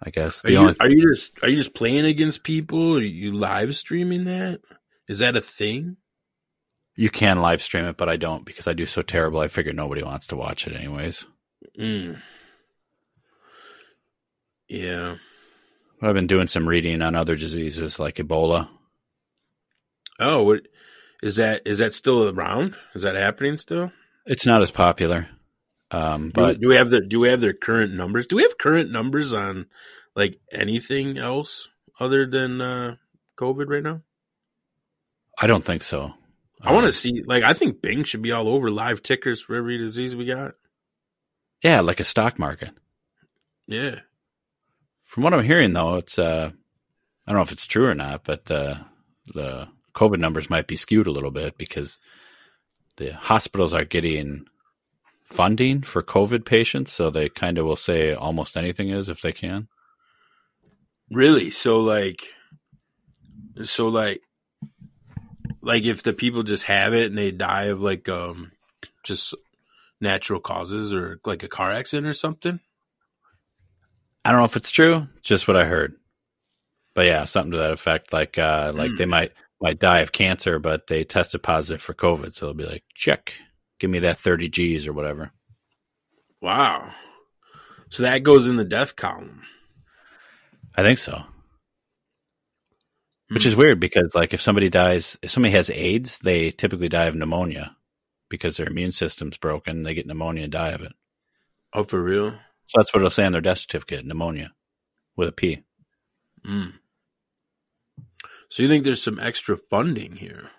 I 0.01 0.11
guess 0.11 0.45
Are 0.45 0.49
you, 0.51 0.75
are 0.79 0.89
you 0.89 1.13
just 1.13 1.43
are 1.43 1.49
you 1.49 1.57
just 1.57 1.73
playing 1.73 2.05
against 2.05 2.43
people? 2.43 2.95
Are 2.95 3.01
you 3.01 3.33
live 3.33 3.75
streaming 3.75 4.23
that? 4.25 4.61
Is 5.09 5.19
that 5.19 5.35
a 5.35 5.41
thing? 5.41 5.97
you 6.95 7.09
can 7.09 7.39
live 7.41 7.61
stream 7.61 7.85
it, 7.85 7.95
but 7.95 8.09
I 8.09 8.17
don't 8.17 8.43
because 8.45 8.67
I 8.67 8.73
do 8.73 8.85
so 8.85 9.01
terrible. 9.01 9.39
I 9.39 9.47
figure 9.47 9.71
nobody 9.71 10.03
wants 10.03 10.27
to 10.27 10.35
watch 10.35 10.67
it 10.67 10.75
anyways. 10.75 11.25
Mm. 11.79 12.21
Yeah. 14.67 15.15
I've 16.01 16.13
been 16.13 16.27
doing 16.27 16.47
some 16.47 16.67
reading 16.67 17.01
on 17.01 17.15
other 17.15 17.35
diseases 17.35 17.99
like 17.99 18.15
Ebola. 18.15 18.69
Oh, 20.19 20.43
what 20.43 20.61
is 21.23 21.37
that? 21.37 21.61
Is 21.65 21.79
that 21.79 21.93
still 21.93 22.29
around? 22.29 22.75
Is 22.95 23.03
that 23.03 23.15
happening 23.15 23.57
still? 23.57 23.91
It's 24.25 24.45
not 24.45 24.61
as 24.61 24.71
popular, 24.71 25.27
um, 25.91 26.29
but 26.33 26.59
do 26.59 26.67
we 26.67 26.75
have 26.75 26.89
the 26.89 27.01
do 27.01 27.19
we 27.21 27.29
have 27.29 27.41
their 27.41 27.53
current 27.53 27.93
numbers? 27.93 28.27
Do 28.27 28.35
we 28.35 28.43
have 28.43 28.57
current 28.57 28.91
numbers 28.91 29.33
on 29.33 29.65
like 30.15 30.39
anything 30.51 31.17
else 31.17 31.67
other 31.99 32.25
than 32.25 32.61
uh 32.61 32.95
COVID 33.39 33.67
right 33.69 33.83
now? 33.83 34.01
I 35.41 35.47
don't 35.47 35.63
think 35.63 35.83
so. 35.83 36.13
I 36.61 36.73
want 36.73 36.83
Um, 36.83 36.89
to 36.89 36.93
see 36.97 37.23
like 37.25 37.43
I 37.43 37.53
think 37.53 37.81
Bing 37.81 38.03
should 38.03 38.21
be 38.21 38.31
all 38.33 38.49
over 38.49 38.69
live 38.69 39.01
tickers 39.01 39.41
for 39.41 39.55
every 39.55 39.77
disease 39.77 40.15
we 40.15 40.25
got. 40.25 40.55
Yeah, 41.63 41.81
like 41.81 41.99
a 41.99 42.05
stock 42.05 42.39
market. 42.39 42.71
Yeah. 43.67 43.99
From 45.05 45.23
what 45.23 45.33
I'm 45.33 45.43
hearing, 45.43 45.73
though, 45.73 45.95
it's 45.95 46.19
uh, 46.19 46.51
I 47.25 47.31
don't 47.31 47.37
know 47.37 47.43
if 47.43 47.51
it's 47.51 47.67
true 47.67 47.87
or 47.87 47.95
not, 47.95 48.23
but 48.23 48.49
uh, 48.49 48.75
the 49.33 49.67
COVID 49.93 50.19
numbers 50.19 50.49
might 50.49 50.67
be 50.67 50.75
skewed 50.75 51.07
a 51.07 51.11
little 51.11 51.31
bit 51.31 51.57
because 51.57 51.99
the 52.97 53.13
hospitals 53.13 53.73
are 53.73 53.85
getting 53.85 54.45
funding 55.23 55.81
for 55.81 56.01
COVID 56.01 56.45
patients, 56.45 56.91
so 56.91 57.09
they 57.09 57.29
kind 57.29 57.57
of 57.57 57.65
will 57.65 57.75
say 57.75 58.13
almost 58.13 58.57
anything 58.57 58.89
is 58.89 59.09
if 59.09 59.21
they 59.21 59.31
can. 59.31 59.67
Really? 61.11 61.49
So 61.51 61.79
like 61.79 62.27
so 63.63 63.87
like 63.87 64.21
like 65.61 65.85
if 65.85 66.03
the 66.03 66.13
people 66.13 66.43
just 66.43 66.63
have 66.63 66.93
it 66.93 67.07
and 67.07 67.17
they 67.17 67.31
die 67.31 67.65
of 67.65 67.79
like 67.79 68.07
um 68.09 68.51
just 69.03 69.33
natural 70.01 70.39
causes 70.39 70.93
or 70.93 71.19
like 71.25 71.43
a 71.43 71.47
car 71.47 71.71
accident 71.71 72.07
or 72.07 72.13
something? 72.13 72.59
I 74.25 74.31
don't 74.31 74.39
know 74.39 74.45
if 74.45 74.55
it's 74.55 74.71
true, 74.71 75.07
just 75.23 75.47
what 75.47 75.57
I 75.57 75.65
heard. 75.65 75.95
But 76.93 77.05
yeah, 77.05 77.25
something 77.25 77.51
to 77.53 77.57
that 77.59 77.71
effect. 77.71 78.11
Like 78.13 78.37
uh, 78.37 78.71
like 78.75 78.91
Hmm. 78.91 78.95
they 78.97 79.05
might 79.05 79.31
might 79.61 79.79
die 79.79 79.99
of 79.99 80.11
cancer, 80.11 80.59
but 80.59 80.87
they 80.87 81.03
tested 81.03 81.43
positive 81.43 81.81
for 81.81 81.93
COVID, 81.93 82.33
so 82.33 82.45
they'll 82.45 82.53
be 82.53 82.65
like, 82.65 82.83
check, 82.93 83.33
give 83.79 83.89
me 83.89 83.99
that 83.99 84.19
thirty 84.19 84.49
G's 84.49 84.87
or 84.87 84.93
whatever. 84.93 85.31
Wow. 86.41 86.93
So 87.89 88.03
that 88.03 88.23
goes 88.23 88.47
in 88.47 88.55
the 88.57 88.65
death 88.65 88.95
column. 88.95 89.43
I 90.75 90.83
think 90.83 90.97
so. 90.99 91.23
Which 93.29 93.43
Hmm. 93.43 93.47
is 93.49 93.55
weird 93.55 93.79
because 93.79 94.13
like 94.15 94.33
if 94.33 94.41
somebody 94.41 94.69
dies, 94.69 95.17
if 95.21 95.31
somebody 95.31 95.53
has 95.53 95.69
AIDS, 95.69 96.19
they 96.19 96.51
typically 96.51 96.87
die 96.89 97.05
of 97.05 97.15
pneumonia 97.15 97.75
because 98.29 98.57
their 98.57 98.67
immune 98.67 98.91
system's 98.91 99.37
broken. 99.37 99.83
They 99.83 99.93
get 99.93 100.07
pneumonia 100.07 100.43
and 100.43 100.51
die 100.51 100.69
of 100.69 100.81
it. 100.81 100.93
Oh, 101.73 101.83
for 101.83 102.01
real? 102.01 102.31
So 102.67 102.75
that's 102.75 102.93
what 102.93 103.01
it'll 103.01 103.09
say 103.09 103.25
on 103.25 103.31
their 103.31 103.41
death 103.41 103.59
certificate: 103.59 104.05
pneumonia 104.05 104.53
with 105.15 105.29
a 105.29 105.31
P. 105.31 105.63
Mm. 106.47 106.73
So 108.49 108.63
you 108.63 108.69
think 108.69 108.83
there's 108.83 109.01
some 109.01 109.19
extra 109.19 109.57
funding 109.57 110.15
here? 110.15 110.49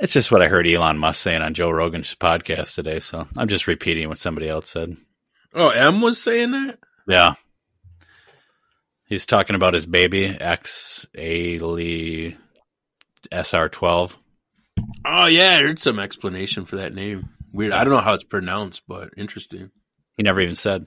It's 0.00 0.12
just 0.12 0.30
what 0.30 0.42
I 0.42 0.46
heard 0.46 0.68
Elon 0.68 0.98
Musk 0.98 1.20
saying 1.20 1.42
on 1.42 1.54
Joe 1.54 1.70
Rogan's 1.70 2.14
podcast 2.14 2.76
today. 2.76 3.00
So 3.00 3.26
I'm 3.36 3.48
just 3.48 3.66
repeating 3.66 4.08
what 4.08 4.18
somebody 4.18 4.48
else 4.48 4.70
said. 4.70 4.96
Oh, 5.52 5.70
M 5.70 6.00
was 6.00 6.22
saying 6.22 6.52
that? 6.52 6.78
Yeah. 7.08 7.34
He's 9.06 9.26
talking 9.26 9.56
about 9.56 9.74
his 9.74 9.86
baby, 9.86 10.26
X 10.26 11.06
A 11.16 11.58
SR12. 13.32 14.16
Oh 15.04 15.26
yeah, 15.26 15.56
I 15.58 15.62
heard 15.62 15.78
some 15.78 15.98
explanation 15.98 16.64
for 16.64 16.76
that 16.76 16.94
name. 16.94 17.28
Weird. 17.52 17.72
I 17.72 17.84
don't 17.84 17.92
know 17.92 18.00
how 18.00 18.14
it's 18.14 18.24
pronounced, 18.24 18.82
but 18.86 19.10
interesting. 19.16 19.70
He 20.16 20.22
never 20.22 20.40
even 20.40 20.56
said. 20.56 20.86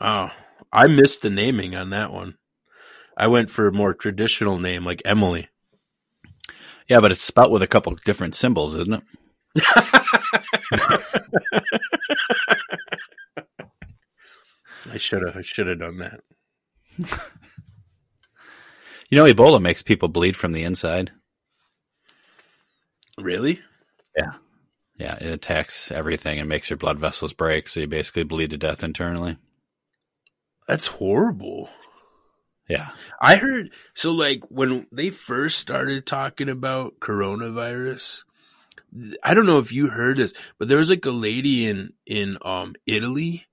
Oh, 0.00 0.30
I 0.72 0.86
missed 0.86 1.22
the 1.22 1.30
naming 1.30 1.74
on 1.74 1.90
that 1.90 2.12
one. 2.12 2.36
I 3.16 3.26
went 3.26 3.50
for 3.50 3.66
a 3.66 3.72
more 3.72 3.94
traditional 3.94 4.58
name 4.58 4.84
like 4.84 5.02
Emily. 5.04 5.48
Yeah, 6.88 7.00
but 7.00 7.12
it's 7.12 7.24
spelt 7.24 7.50
with 7.50 7.62
a 7.62 7.66
couple 7.66 7.94
different 8.04 8.34
symbols, 8.34 8.74
isn't 8.76 8.94
it? 8.94 9.02
I 14.90 14.96
should 14.96 15.22
have. 15.26 15.36
I 15.36 15.42
should 15.42 15.66
have 15.66 15.80
done 15.80 15.98
that. 15.98 16.20
You 19.10 19.16
know, 19.16 19.24
Ebola 19.24 19.60
makes 19.60 19.82
people 19.82 20.08
bleed 20.08 20.36
from 20.36 20.52
the 20.52 20.64
inside. 20.64 21.12
Really? 23.18 23.60
Yeah, 24.16 24.32
Yeah, 24.96 25.14
it 25.16 25.30
attacks 25.30 25.92
everything 25.92 26.38
and 26.38 26.48
makes 26.48 26.70
your 26.70 26.76
blood 26.76 26.98
vessels 26.98 27.32
break, 27.32 27.68
so 27.68 27.80
you 27.80 27.86
basically 27.86 28.24
bleed 28.24 28.50
to 28.50 28.56
death 28.56 28.82
internally. 28.82 29.36
That's 30.66 30.86
horrible. 30.86 31.70
Yeah. 32.68 32.88
I 33.20 33.36
heard 33.36 33.70
so 33.94 34.10
like 34.10 34.42
when 34.50 34.86
they 34.92 35.10
first 35.10 35.58
started 35.58 36.06
talking 36.06 36.50
about 36.50 37.00
coronavirus, 37.00 38.24
I 39.22 39.34
don't 39.34 39.46
know 39.46 39.58
if 39.58 39.72
you 39.72 39.88
heard 39.88 40.18
this, 40.18 40.34
but 40.58 40.68
there 40.68 40.78
was 40.78 40.90
like 40.90 41.06
a 41.06 41.10
lady 41.10 41.66
in 41.66 41.92
in 42.06 42.38
um 42.42 42.74
Italy 42.86 43.46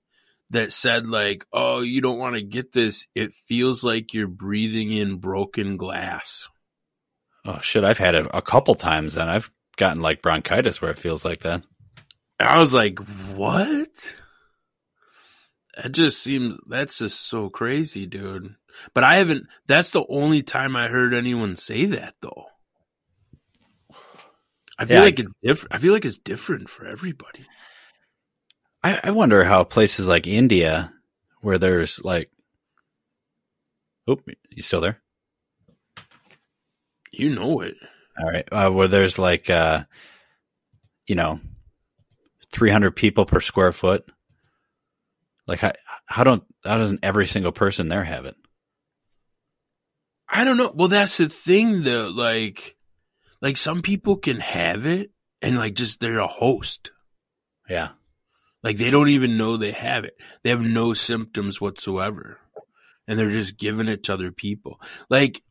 that 0.50 0.72
said 0.72 1.08
like, 1.08 1.46
"Oh, 1.52 1.80
you 1.80 2.00
don't 2.02 2.18
want 2.18 2.34
to 2.36 2.42
get 2.42 2.72
this. 2.72 3.06
It 3.14 3.34
feels 3.34 3.82
like 3.82 4.12
you're 4.12 4.28
breathing 4.28 4.92
in 4.92 5.16
broken 5.16 5.76
glass." 5.76 6.48
Oh 7.46 7.60
shit! 7.60 7.84
I've 7.84 7.98
had 7.98 8.14
it 8.14 8.26
a 8.34 8.42
couple 8.42 8.74
times, 8.74 9.16
and 9.16 9.30
I've 9.30 9.50
gotten 9.76 10.02
like 10.02 10.22
bronchitis 10.22 10.82
where 10.82 10.90
it 10.90 10.98
feels 10.98 11.24
like 11.24 11.40
that. 11.40 11.62
I 12.40 12.58
was 12.58 12.74
like, 12.74 12.98
what? 13.34 14.16
That 15.76 15.92
just 15.92 16.22
seems, 16.22 16.58
that's 16.68 16.98
just 16.98 17.20
so 17.28 17.50
crazy, 17.50 18.06
dude. 18.06 18.56
But 18.94 19.04
I 19.04 19.16
haven't, 19.18 19.46
that's 19.66 19.90
the 19.90 20.04
only 20.08 20.42
time 20.42 20.76
I 20.76 20.88
heard 20.88 21.14
anyone 21.14 21.56
say 21.56 21.86
that 21.86 22.14
though. 22.20 22.46
I 24.78 24.86
feel 24.86 25.02
Yeah, 25.02 25.02
like 25.02 25.18
it's 25.18 25.32
different. 25.42 25.74
I 25.74 25.78
feel 25.78 25.92
like 25.92 26.04
it's 26.04 26.18
different 26.18 26.68
for 26.68 26.86
everybody. 26.86 27.46
I, 28.82 29.00
I 29.04 29.10
wonder 29.10 29.44
how 29.44 29.64
places 29.64 30.08
like 30.08 30.26
India, 30.26 30.92
where 31.40 31.58
there's 31.58 32.00
like, 32.04 32.30
oh, 34.08 34.18
you 34.50 34.62
still 34.62 34.80
there? 34.80 35.02
You 37.12 37.34
know 37.34 37.60
it. 37.60 37.76
All 38.18 38.26
right, 38.26 38.48
uh, 38.50 38.70
where 38.70 38.88
there's 38.88 39.18
like, 39.18 39.50
uh, 39.50 39.84
you 41.06 41.14
know, 41.14 41.40
300 42.52 42.92
people 42.92 43.26
per 43.26 43.40
square 43.40 43.72
foot. 43.72 44.04
Like, 45.46 45.60
how, 45.60 45.72
how 46.06 46.24
don't 46.24 46.42
how 46.64 46.78
doesn't 46.78 47.04
every 47.04 47.26
single 47.26 47.52
person 47.52 47.88
there 47.88 48.04
have 48.04 48.24
it? 48.24 48.36
I 50.28 50.44
don't 50.44 50.56
know. 50.56 50.72
Well, 50.74 50.88
that's 50.88 51.18
the 51.18 51.28
thing 51.28 51.82
though. 51.82 52.08
Like, 52.08 52.76
like 53.40 53.56
some 53.56 53.82
people 53.82 54.16
can 54.16 54.40
have 54.40 54.86
it 54.86 55.10
and 55.42 55.56
like 55.56 55.74
just 55.74 56.00
they're 56.00 56.18
a 56.18 56.26
host. 56.26 56.90
Yeah, 57.68 57.90
Like 58.62 58.76
they 58.76 58.90
don't 58.90 59.08
even 59.08 59.36
know 59.36 59.56
they 59.56 59.72
have 59.72 60.04
it. 60.04 60.14
They 60.42 60.50
have 60.50 60.62
no 60.62 60.94
symptoms 60.94 61.60
whatsoever. 61.60 62.38
And 63.08 63.18
they're 63.18 63.30
just 63.30 63.56
giving 63.56 63.86
it 63.88 64.04
to 64.04 64.14
other 64.14 64.32
people. 64.32 64.80
Like, 65.08 65.42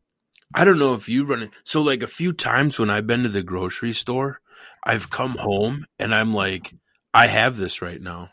I 0.55 0.63
don't 0.63 0.79
know 0.79 0.93
if 0.93 1.09
you 1.09 1.25
run 1.25 1.43
it. 1.43 1.51
So 1.65 1.81
like 1.81 2.01
a 2.01 2.07
few 2.07 2.31
times 2.31 2.79
when 2.79 2.89
I've 2.89 3.05
been 3.05 3.23
to 3.23 3.29
the 3.29 3.43
grocery 3.43 3.91
store, 3.93 4.39
I've 4.83 5.09
come 5.09 5.35
home 5.37 5.85
and 5.99 6.15
I'm 6.15 6.33
like, 6.33 6.73
I 7.13 7.27
have 7.27 7.57
this 7.57 7.81
right 7.81 8.01
now. 8.01 8.29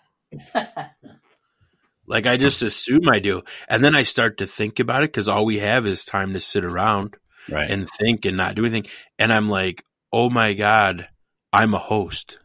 like 2.07 2.27
I 2.27 2.37
just 2.37 2.63
assume 2.63 3.09
I 3.09 3.19
do. 3.19 3.43
And 3.69 3.83
then 3.83 3.97
I 3.97 4.05
start 4.05 4.39
to 4.39 4.47
think 4.47 4.79
about 4.79 5.03
it 5.03 5.11
because 5.11 5.29
all 5.29 5.45
we 5.45 5.59
have 5.59 5.85
is 5.85 6.05
time 6.05 6.33
to 6.35 6.41
sit 6.41 6.65
around 6.65 7.17
right. 7.51 7.69
and 7.69 7.91
think 7.91 8.25
and 8.25 8.37
not 8.37 8.55
do 8.55 8.65
anything. 8.65 8.87
And 9.19 9.33
I'm 9.33 9.51
like, 9.51 9.85
oh 10.13 10.31
my 10.31 10.53
God, 10.53 11.09
I'm 11.53 11.75
a 11.75 11.79
host. 11.79 12.39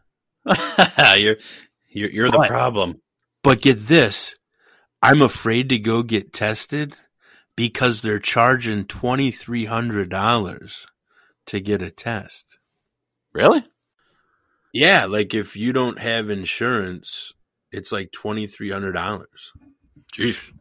you're 1.16 1.36
you're, 1.88 2.10
you're 2.10 2.30
the 2.30 2.38
But- 2.38 2.48
problem. 2.48 3.00
But 3.44 3.62
get 3.62 3.86
this, 3.86 4.34
I'm 5.00 5.22
afraid 5.22 5.68
to 5.68 5.78
go 5.78 6.02
get 6.02 6.32
tested 6.32 6.96
because 7.58 8.02
they're 8.02 8.20
charging 8.20 8.84
twenty 8.84 9.32
three 9.32 9.64
hundred 9.64 10.08
dollars 10.08 10.86
to 11.46 11.58
get 11.58 11.82
a 11.82 11.90
test. 11.90 12.56
Really? 13.34 13.64
Yeah, 14.72 15.06
like 15.06 15.34
if 15.34 15.56
you 15.56 15.72
don't 15.72 15.98
have 15.98 16.30
insurance, 16.30 17.32
it's 17.72 17.90
like 17.90 18.12
twenty 18.12 18.46
three 18.46 18.70
hundred 18.70 18.92
dollars. 18.92 19.50
Jeez. 20.14 20.52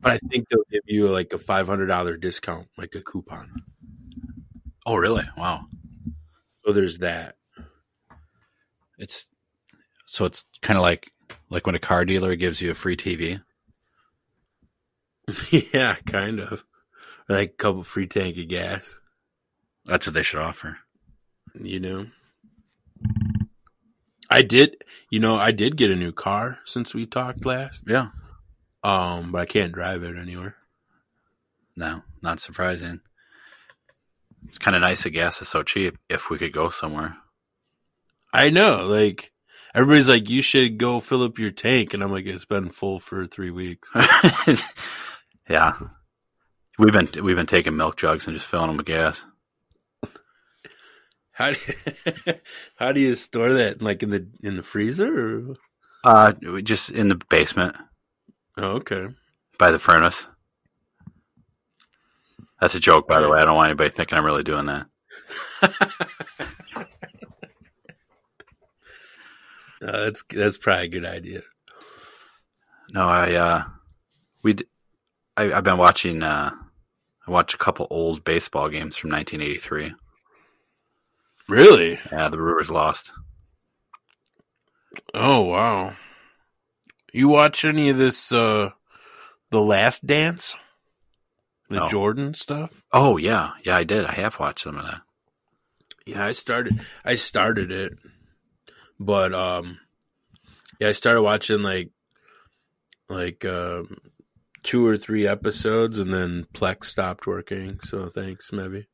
But 0.00 0.12
I 0.12 0.18
think 0.30 0.48
they'll 0.48 0.62
give 0.70 0.84
you 0.86 1.08
like 1.08 1.32
a 1.32 1.38
five 1.38 1.66
hundred 1.66 1.86
dollar 1.86 2.16
discount, 2.16 2.68
like 2.78 2.94
a 2.94 3.00
coupon. 3.00 3.64
Oh, 4.86 4.94
really? 4.94 5.28
Wow. 5.36 5.64
So 6.64 6.72
there's 6.72 6.98
that. 6.98 7.34
It's 8.96 9.28
so 10.06 10.24
it's 10.24 10.44
kind 10.60 10.76
of 10.76 10.82
like 10.82 11.10
like 11.50 11.66
when 11.66 11.74
a 11.74 11.80
car 11.80 12.04
dealer 12.04 12.36
gives 12.36 12.62
you 12.62 12.70
a 12.70 12.74
free 12.74 12.96
TV. 12.96 13.42
yeah, 15.50 15.96
kind 16.06 16.40
of. 16.40 16.64
Or 17.28 17.36
like 17.36 17.50
a 17.50 17.62
couple 17.62 17.84
free 17.84 18.06
tank 18.06 18.36
of 18.38 18.48
gas, 18.48 18.98
That's 19.84 20.06
what 20.06 20.14
they 20.14 20.22
should 20.22 20.40
offer. 20.40 20.78
you 21.60 21.80
know. 21.80 22.06
I 24.30 24.42
did, 24.42 24.76
you 25.10 25.20
know, 25.20 25.36
I 25.36 25.50
did 25.50 25.76
get 25.76 25.90
a 25.90 25.96
new 25.96 26.12
car 26.12 26.58
since 26.64 26.94
we 26.94 27.04
talked 27.04 27.44
last. 27.44 27.84
Yeah. 27.86 28.08
Um, 28.82 29.30
but 29.30 29.42
I 29.42 29.46
can't 29.46 29.72
drive 29.72 30.02
it 30.02 30.16
anywhere. 30.16 30.56
No, 31.76 32.02
not 32.22 32.40
surprising. 32.40 33.00
It's 34.48 34.58
kind 34.58 34.74
of 34.74 34.80
nice 34.82 35.02
that 35.02 35.10
gas 35.10 35.40
is 35.42 35.48
so 35.48 35.62
cheap. 35.62 35.98
If 36.08 36.30
we 36.30 36.38
could 36.38 36.52
go 36.52 36.70
somewhere, 36.70 37.16
I 38.32 38.50
know, 38.50 38.86
like 38.86 39.32
everybody's 39.74 40.08
like, 40.08 40.28
you 40.28 40.42
should 40.42 40.78
go 40.78 41.00
fill 41.00 41.22
up 41.22 41.38
your 41.38 41.50
tank, 41.50 41.94
and 41.94 42.02
I'm 42.02 42.10
like, 42.10 42.26
it's 42.26 42.44
been 42.44 42.70
full 42.70 42.98
for 43.00 43.26
three 43.26 43.50
weeks. 43.50 43.88
yeah, 45.48 45.78
we've 46.78 46.92
been 46.92 47.08
we've 47.22 47.36
been 47.36 47.46
taking 47.46 47.76
milk 47.76 47.96
jugs 47.96 48.26
and 48.26 48.34
just 48.36 48.46
filling 48.48 48.68
them 48.68 48.76
with 48.76 48.86
gas. 48.86 49.24
How 51.34 51.52
do 51.52 51.58
you, 51.66 52.34
how 52.76 52.92
do 52.92 53.00
you 53.00 53.14
store 53.14 53.54
that? 53.54 53.80
Like 53.82 54.02
in 54.02 54.10
the 54.10 54.28
in 54.42 54.56
the 54.56 54.62
freezer? 54.62 55.50
Or? 55.50 55.56
Uh, 56.04 56.32
just 56.62 56.90
in 56.90 57.08
the 57.08 57.20
basement 57.30 57.76
Oh, 58.58 58.72
okay. 58.78 59.06
by 59.58 59.70
the 59.70 59.78
furnace. 59.78 60.26
That's 62.60 62.74
a 62.74 62.80
joke, 62.80 63.08
by 63.08 63.20
the 63.20 63.28
way. 63.28 63.38
I 63.38 63.44
don't 63.44 63.56
want 63.56 63.70
anybody 63.70 63.90
thinking 63.90 64.18
I'm 64.18 64.24
really 64.26 64.42
doing 64.44 64.66
that. 64.66 64.86
Uh, 69.82 70.04
that's 70.04 70.22
that's 70.30 70.58
probably 70.58 70.84
a 70.84 70.88
good 70.88 71.04
idea. 71.04 71.42
No, 72.90 73.08
I 73.08 73.34
uh, 73.34 73.64
we 74.44 74.56
I, 75.36 75.52
I've 75.52 75.64
been 75.64 75.78
watching. 75.78 76.22
Uh, 76.22 76.52
I 77.26 77.30
watched 77.30 77.54
a 77.54 77.58
couple 77.58 77.86
old 77.90 78.24
baseball 78.24 78.68
games 78.68 78.96
from 78.96 79.10
1983. 79.10 79.94
Really? 81.48 81.98
Yeah, 82.10 82.28
the 82.28 82.36
Brewers 82.36 82.70
lost. 82.70 83.12
Oh 85.14 85.40
wow. 85.40 85.94
You 87.12 87.28
watch 87.28 87.64
any 87.64 87.88
of 87.90 87.96
this 87.96 88.32
uh 88.32 88.70
The 89.50 89.60
Last 89.62 90.06
Dance? 90.06 90.54
The 91.68 91.76
No. 91.80 91.88
Jordan 91.88 92.34
stuff? 92.34 92.82
Oh 92.92 93.16
yeah, 93.16 93.52
yeah, 93.64 93.76
I 93.76 93.84
did. 93.84 94.04
I 94.04 94.12
have 94.12 94.38
watched 94.38 94.64
some 94.64 94.76
of 94.76 94.84
that. 94.84 95.00
Yeah, 96.06 96.24
I 96.26 96.32
started 96.32 96.80
I 97.04 97.14
started 97.14 97.70
it. 97.70 97.92
But 98.98 99.34
um 99.34 99.78
yeah, 100.80 100.88
I 100.88 100.92
started 100.92 101.22
watching 101.22 101.62
like 101.62 101.90
like 103.08 103.44
um 103.44 103.98
two 104.62 104.86
or 104.86 104.96
three 104.96 105.26
episodes 105.26 105.98
and 105.98 106.12
then 106.12 106.46
Plex 106.54 106.84
stopped 106.84 107.26
working, 107.26 107.80
so 107.80 108.08
thanks 108.08 108.52
maybe. 108.52 108.86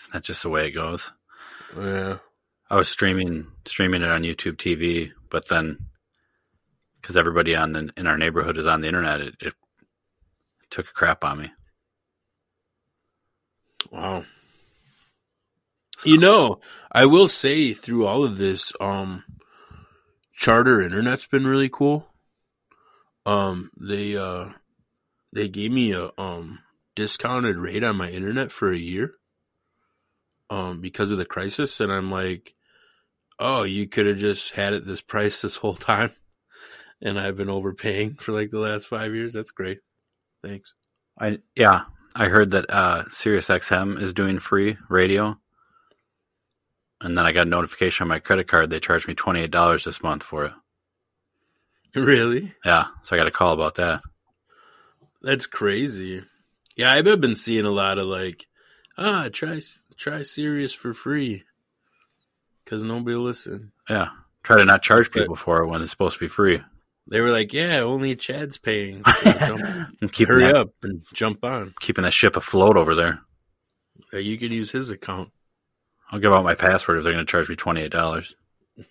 Isn't 0.00 0.12
that 0.12 0.24
just 0.24 0.42
the 0.42 0.48
way 0.48 0.68
it 0.68 0.72
goes? 0.72 1.10
Yeah. 1.76 2.18
I 2.70 2.76
was 2.76 2.88
streaming 2.88 3.46
streaming 3.66 4.02
it 4.02 4.10
on 4.10 4.22
YouTube 4.22 4.56
TV, 4.56 5.12
but 5.30 5.48
then 5.48 5.78
because 7.00 7.16
everybody 7.16 7.56
on 7.56 7.72
the 7.72 7.90
in 7.96 8.06
our 8.06 8.18
neighborhood 8.18 8.58
is 8.58 8.66
on 8.66 8.80
the 8.80 8.88
internet, 8.88 9.20
it, 9.20 9.34
it 9.40 9.54
took 10.70 10.86
a 10.86 10.92
crap 10.92 11.24
on 11.24 11.38
me. 11.38 11.50
Wow. 13.90 14.24
You 16.04 16.18
know, 16.18 16.60
I 16.92 17.06
will 17.06 17.28
say 17.28 17.72
through 17.72 18.06
all 18.06 18.22
of 18.22 18.38
this, 18.38 18.72
um, 18.80 19.24
charter 20.34 20.80
internet's 20.80 21.26
been 21.26 21.46
really 21.46 21.68
cool. 21.68 22.07
Um, 23.28 23.70
they, 23.78 24.16
uh, 24.16 24.46
they 25.32 25.48
gave 25.48 25.70
me 25.70 25.92
a, 25.92 26.10
um, 26.18 26.60
discounted 26.96 27.56
rate 27.56 27.84
on 27.84 27.96
my 27.96 28.10
internet 28.10 28.50
for 28.50 28.72
a 28.72 28.78
year. 28.78 29.12
Um, 30.50 30.80
because 30.80 31.12
of 31.12 31.18
the 31.18 31.26
crisis. 31.26 31.80
And 31.80 31.92
I'm 31.92 32.10
like, 32.10 32.54
oh, 33.38 33.62
you 33.62 33.86
could 33.86 34.06
have 34.06 34.16
just 34.18 34.52
had 34.52 34.72
it 34.72 34.86
this 34.86 35.00
price 35.00 35.42
this 35.42 35.56
whole 35.56 35.74
time. 35.76 36.12
And 37.00 37.18
I've 37.18 37.36
been 37.36 37.50
overpaying 37.50 38.16
for 38.16 38.32
like 38.32 38.50
the 38.50 38.58
last 38.58 38.88
five 38.88 39.14
years. 39.14 39.32
That's 39.32 39.52
great. 39.52 39.78
Thanks. 40.42 40.74
I 41.20 41.38
yeah, 41.54 41.84
I 42.14 42.26
heard 42.26 42.52
that 42.52 42.66
uh, 42.68 43.04
SiriusXM 43.04 44.00
is 44.00 44.12
doing 44.12 44.38
free 44.38 44.76
radio, 44.88 45.38
and 47.00 47.16
then 47.16 47.26
I 47.26 47.32
got 47.32 47.46
a 47.46 47.50
notification 47.50 48.04
on 48.04 48.08
my 48.08 48.18
credit 48.18 48.48
card. 48.48 48.70
They 48.70 48.80
charged 48.80 49.08
me 49.08 49.14
twenty 49.14 49.40
eight 49.40 49.50
dollars 49.50 49.84
this 49.84 50.02
month 50.02 50.22
for 50.22 50.46
it. 50.46 50.52
Really? 51.94 52.52
Yeah, 52.64 52.86
so 53.02 53.16
I 53.16 53.18
got 53.18 53.26
a 53.28 53.32
call 53.32 53.52
about 53.54 53.76
that. 53.76 54.02
That's 55.22 55.46
crazy. 55.46 56.22
Yeah, 56.76 56.92
I've 56.92 57.04
been 57.20 57.34
seeing 57.36 57.64
a 57.64 57.70
lot 57.70 57.98
of 57.98 58.06
like, 58.06 58.46
ah, 58.96 59.28
try 59.32 59.60
try 59.96 60.22
Sirius 60.22 60.72
for 60.72 60.94
free, 60.94 61.44
because 62.64 62.84
nobody 62.84 63.16
will 63.16 63.24
listen. 63.24 63.72
Yeah, 63.90 64.08
try 64.44 64.58
to 64.58 64.64
not 64.64 64.82
charge 64.82 65.10
people 65.10 65.34
for 65.34 65.62
it 65.62 65.66
when 65.68 65.82
it's 65.82 65.90
supposed 65.90 66.14
to 66.18 66.24
be 66.24 66.28
free. 66.28 66.60
They 67.10 67.20
were 67.20 67.30
like, 67.32 67.52
yeah, 67.54 67.78
only 67.78 68.14
Chad's 68.16 68.58
paying. 68.58 69.02
So 69.22 69.56
jump- 69.56 70.28
hurry 70.28 70.44
that, 70.44 70.56
up 70.56 70.70
and 70.82 71.02
jump 71.14 71.42
on. 71.42 71.74
keeping 71.80 72.04
that 72.04 72.12
ship 72.12 72.36
afloat 72.36 72.76
over 72.76 72.94
there. 72.94 73.20
Uh, 74.12 74.18
You 74.18 74.36
could 74.38 74.52
use 74.52 74.70
his 74.70 74.90
account. 74.90 75.30
I'll 76.10 76.18
give 76.20 76.32
out 76.32 76.44
my 76.44 76.54
password 76.54 76.98
if 76.98 77.04
they're 77.04 77.12
going 77.14 77.24
to 77.26 77.30
charge 77.30 77.48
me 77.48 77.56
twenty 77.56 77.80
eight 77.82 77.90
dollars. 77.92 78.34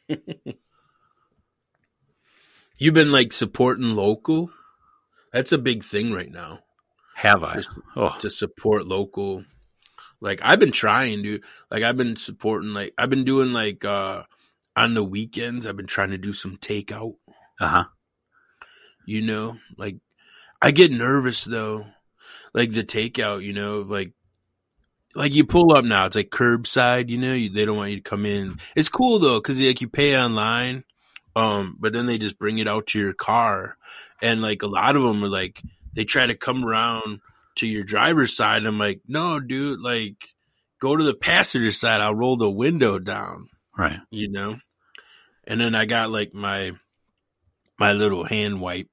You've 2.80 2.94
been 2.94 3.12
like 3.12 3.34
supporting 3.34 3.96
local. 3.96 4.52
That's 5.34 5.52
a 5.52 5.58
big 5.58 5.84
thing 5.84 6.14
right 6.14 6.32
now 6.32 6.60
Have 7.16 7.44
I? 7.44 7.56
Just- 7.56 7.76
Oh, 7.96 8.16
to 8.20 8.30
support 8.30 8.86
local. 8.86 9.44
Like 10.22 10.40
I've 10.44 10.60
been 10.60 10.72
trying, 10.72 11.24
to 11.24 11.40
Like 11.70 11.84
I've 11.84 11.98
been 11.98 12.16
supporting. 12.16 12.74
Like 12.74 12.94
I've 12.98 13.10
been 13.10 13.24
doing 13.26 13.54
like 13.54 13.84
uh 13.86 14.24
on 14.76 14.94
the 14.94 15.04
weekends. 15.04 15.66
I've 15.66 15.78
been 15.78 15.88
trying 15.88 16.12
to 16.12 16.18
do 16.18 16.34
some 16.34 16.58
takeout. 16.58 17.16
Uh 17.60 17.68
huh. 17.68 17.84
You 19.06 19.22
know, 19.22 19.58
like 19.78 19.98
I 20.62 20.72
get 20.72 20.92
nervous 20.92 21.44
though. 21.44 21.86
Like 22.54 22.72
the 22.72 22.84
takeout, 22.84 23.44
you 23.44 23.54
know, 23.54 23.82
like 23.82 24.14
like 25.16 25.34
you 25.34 25.46
pull 25.46 25.74
up 25.76 25.86
now, 25.86 26.06
it's 26.06 26.16
like 26.16 26.30
curbside. 26.30 27.10
You 27.10 27.18
know, 27.18 27.34
you, 27.34 27.50
they 27.50 27.66
don't 27.66 27.78
want 27.78 27.92
you 27.92 27.98
to 27.98 28.04
come 28.10 28.26
in. 28.26 28.60
It's 28.76 28.90
cool 28.90 29.20
though 29.20 29.40
because 29.40 29.60
like 29.62 29.82
you 29.82 29.88
pay 29.88 30.18
online, 30.20 30.84
um, 31.38 31.78
but 31.80 31.94
then 31.94 32.08
they 32.08 32.18
just 32.18 32.40
bring 32.40 32.58
it 32.58 32.68
out 32.68 32.88
to 32.88 33.00
your 33.00 33.14
car, 33.14 33.78
and 34.24 34.42
like 34.42 34.64
a 34.64 34.68
lot 34.68 34.96
of 34.96 35.04
them 35.04 35.24
are 35.24 35.30
like 35.30 35.62
they 35.94 36.04
try 36.04 36.26
to 36.26 36.36
come 36.36 36.66
around 36.66 37.22
to 37.58 37.68
your 37.68 37.84
driver's 37.84 38.36
side. 38.36 38.66
I'm 38.66 38.80
like, 38.80 39.02
no, 39.08 39.40
dude, 39.40 39.80
like 39.80 40.34
go 40.80 40.96
to 40.96 41.04
the 41.04 41.14
passenger 41.14 41.72
side. 41.72 42.02
I'll 42.02 42.16
roll 42.16 42.38
the 42.38 42.50
window 42.50 42.98
down. 42.98 43.50
Right. 43.78 44.00
You 44.10 44.32
know, 44.32 44.56
and 45.46 45.62
then 45.62 45.76
I 45.76 45.86
got 45.86 46.10
like 46.10 46.34
my 46.34 46.72
my 47.78 47.94
little 47.94 48.24
hand 48.24 48.60
wipe, 48.60 48.90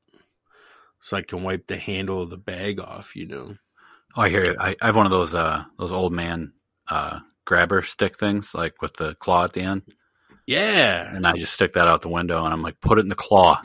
so 1.00 1.16
I 1.16 1.22
can 1.22 1.42
wipe 1.42 1.66
the 1.66 1.78
handle 1.78 2.20
of 2.20 2.28
the 2.28 2.36
bag 2.36 2.78
off. 2.78 3.16
You 3.16 3.26
know. 3.26 3.56
Oh, 4.16 4.20
I 4.20 4.28
hear 4.28 4.44
you. 4.44 4.56
I, 4.60 4.76
I 4.82 4.86
have 4.86 4.96
one 4.96 5.06
of 5.06 5.12
those 5.12 5.34
uh 5.34 5.64
those 5.78 5.92
old 5.92 6.12
man 6.12 6.52
uh 6.88 7.20
grabber 7.46 7.80
stick 7.80 8.18
things, 8.18 8.54
like 8.54 8.82
with 8.82 8.98
the 8.98 9.14
claw 9.14 9.44
at 9.44 9.54
the 9.54 9.62
end, 9.62 9.82
Yeah, 10.46 11.14
and 11.14 11.26
I 11.26 11.32
just 11.34 11.54
stick 11.54 11.72
that 11.72 11.88
out 11.88 12.02
the 12.02 12.08
window, 12.08 12.44
and 12.44 12.52
I'm 12.52 12.62
like, 12.62 12.80
put 12.80 12.98
it 12.98 13.02
in 13.02 13.08
the 13.08 13.14
claw. 13.14 13.62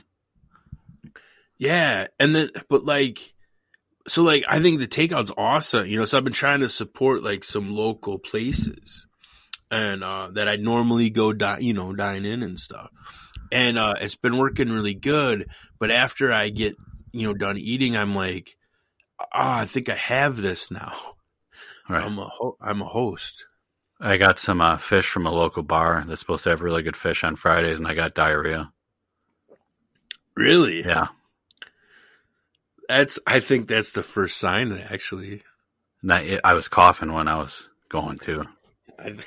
Yeah, 1.58 2.08
and 2.20 2.34
then 2.34 2.50
but 2.70 2.86
like 2.86 3.34
so 4.08 4.24
like 4.24 4.44
I 4.48 4.62
think 4.62 4.80
the 4.80 4.88
takeout's 4.88 5.32
awesome, 5.38 5.88
you 5.88 6.00
know. 6.00 6.06
So 6.06 6.18
I've 6.18 6.24
been 6.24 6.34
trying 6.34 6.62
to 6.62 6.70
support 6.70 7.22
like 7.22 7.44
some 7.44 7.72
local 7.76 8.18
places 8.18 9.06
and 9.70 10.04
uh 10.04 10.30
that 10.34 10.48
I 10.48 10.56
normally 10.56 11.10
go 11.10 11.34
dine, 11.34 11.62
you 11.62 11.74
know, 11.74 11.94
dine 11.94 12.26
in 12.26 12.44
and 12.44 12.60
stuff. 12.60 12.90
And 13.52 13.78
uh 13.78 13.96
it's 14.00 14.16
been 14.16 14.38
working 14.38 14.70
really 14.70 14.94
good, 14.94 15.50
but 15.80 15.92
after 15.92 16.32
I 16.32 16.50
get, 16.50 16.76
you 17.12 17.28
know, 17.28 17.34
done 17.34 17.58
eating, 17.58 17.98
I'm 17.98 18.16
like, 18.16 18.58
"Ah, 19.34 19.60
I 19.60 19.66
think 19.66 19.90
I 19.90 19.96
have 19.96 20.38
this 20.38 20.72
now. 20.72 20.94
Right. 21.90 22.04
I'm 22.06 22.20
a 22.20 22.26
ho- 22.28 22.56
I'm 22.62 22.82
a 22.82 22.86
host. 22.86 23.46
I 24.00 24.18
got 24.18 24.40
some 24.40 24.62
uh, 24.62 24.78
fish 24.78 25.08
from 25.10 25.26
a 25.26 25.32
local 25.32 25.64
bar 25.64 26.04
that's 26.08 26.22
supposed 26.22 26.46
to 26.46 26.52
have 26.52 26.62
really 26.62 26.84
good 26.84 26.96
fish 26.96 27.24
on 27.24 27.36
Fridays, 27.36 27.80
and 27.80 27.88
I 27.88 27.94
got 27.94 28.14
diarrhea. 28.14 28.72
Really? 30.36 30.86
Yeah, 30.86 31.08
That's 32.88 33.20
I 33.28 33.42
think 33.42 33.68
that's 33.68 33.92
the 33.92 34.04
first 34.04 34.38
sign 34.38 34.72
actually. 34.90 35.44
I 36.10 36.54
was 36.54 36.70
coughing 36.70 37.12
when 37.12 37.28
I 37.28 37.36
was 37.36 37.70
going 37.90 38.20
to. 38.20 38.46
I, 39.00 39.18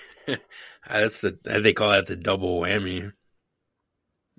that's 0.88 1.20
the 1.20 1.38
they 1.44 1.74
call 1.74 1.90
that 1.90 2.06
the 2.06 2.16
double 2.16 2.60
whammy. 2.60 3.12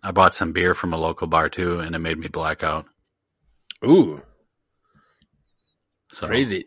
I 0.01 0.11
bought 0.11 0.33
some 0.33 0.51
beer 0.51 0.73
from 0.73 0.93
a 0.93 0.97
local 0.97 1.27
bar 1.27 1.47
too, 1.47 1.79
and 1.79 1.95
it 1.95 1.99
made 1.99 2.17
me 2.17 2.27
black 2.27 2.63
out. 2.63 2.85
Ooh. 3.85 4.21
So 6.11 6.27
crazy. 6.27 6.65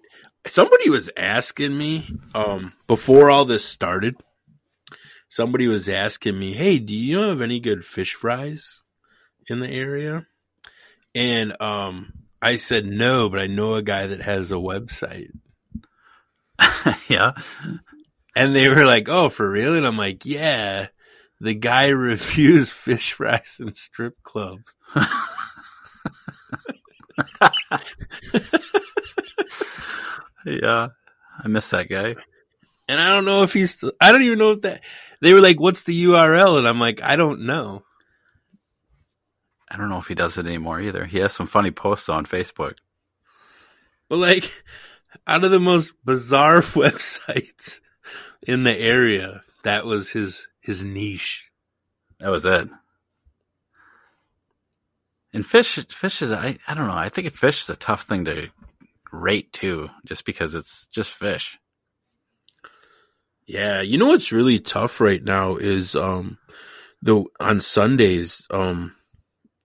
Somebody 0.49 0.91
was 0.91 1.11
asking 1.17 1.77
me 1.77 2.09
um 2.35 2.73
before 2.87 3.31
all 3.31 3.45
this 3.45 3.65
started. 3.65 4.17
Somebody 5.29 5.67
was 5.67 5.89
asking 5.89 6.39
me, 6.39 6.55
"Hey, 6.55 6.79
do 6.79 6.95
you 6.95 7.19
have 7.19 7.41
any 7.41 7.61
good 7.61 7.85
fish 7.85 8.15
fries 8.15 8.81
in 9.49 9.61
the 9.61 9.69
area?" 9.69 10.27
And 11.15 11.61
um 11.61 12.13
I 12.41 12.59
said 12.59 12.87
no, 12.87 13.29
but 13.29 13.41
I 13.41 13.47
know 13.47 13.75
a 13.75 13.83
guy 13.83 14.07
that 14.09 14.23
has 14.23 14.53
a 14.53 14.57
website. 14.57 15.31
yeah, 17.09 17.33
And 18.35 18.55
they 18.55 18.69
were 18.69 18.85
like, 18.85 19.09
"Oh, 19.09 19.29
for 19.29 19.51
real?" 19.51 19.75
And 19.75 19.87
I'm 19.87 19.99
like, 19.99 20.25
"Yeah." 20.25 20.89
The 21.41 21.55
guy 21.55 21.89
reviews 21.89 22.73
fish 22.73 23.15
fries 23.15 23.59
in 23.61 23.75
strip 23.75 24.23
clubs. 24.23 24.77
yeah, 30.47 30.89
I 31.39 31.49
miss 31.49 31.71
that 31.71 31.89
guy. 31.89 32.15
And 32.89 33.01
I 33.01 33.09
don't 33.09 33.25
know 33.25 33.43
if 33.43 33.53
he's 33.53 33.73
still, 33.73 33.93
I 34.01 34.13
don't 34.13 34.23
even 34.23 34.39
know 34.39 34.53
if 34.53 34.63
that 34.63 34.83
they 35.21 35.35
were 35.35 35.41
like, 35.41 35.59
"What's 35.59 35.83
the 35.83 36.05
URL?" 36.05 36.59
And 36.59 36.69
I'm 36.69 36.81
like, 36.81 37.03
"I 37.03 37.17
don't 37.17 37.43
know." 37.43 37.83
I 39.69 39.77
don't 39.77 39.89
know 39.89 39.99
if 39.99 40.07
he 40.07 40.15
does 40.15 40.39
it 40.39 40.47
anymore 40.47 40.81
either. 40.81 41.05
He 41.05 41.19
has 41.19 41.33
some 41.33 41.49
funny 41.49 41.73
posts 41.73 42.09
on 42.09 42.25
Facebook. 42.25 42.75
But 44.09 44.19
like, 44.19 44.51
out 45.27 45.45
of 45.45 45.51
the 45.51 45.59
most 45.59 45.93
bizarre 46.05 46.61
websites 46.63 47.81
in 48.43 48.63
the 48.63 48.79
area, 48.79 49.43
that 49.65 49.85
was 49.85 50.11
his 50.11 50.49
his 50.61 50.85
niche. 50.85 51.51
That 52.21 52.31
was 52.31 52.45
it. 52.45 52.69
And 55.33 55.45
fish, 55.45 55.75
fish 55.89 56.23
is 56.23 56.33
I, 56.33 56.57
I 56.67 56.75
don't 56.75 56.87
know. 56.87 56.95
I 56.95 57.09
think 57.09 57.31
fish 57.33 57.63
is 57.63 57.71
a 57.71 57.77
tough 57.77 58.05
thing 58.05 58.25
to 58.25 58.49
rate 59.17 59.53
too, 59.53 59.91
just 60.05 60.25
because 60.25 60.55
it's 60.55 60.87
just 60.89 61.13
fish. 61.13 61.59
Yeah, 63.47 63.81
you 63.81 63.99
know 63.99 64.09
what's 64.09 64.33
really 64.33 64.59
tough 64.59 65.01
right 65.01 65.23
now 65.23 65.57
is 65.57 65.95
um 65.95 66.39
the 67.03 67.25
on 67.41 67.61
Sundays 67.61 68.43
um 68.51 68.95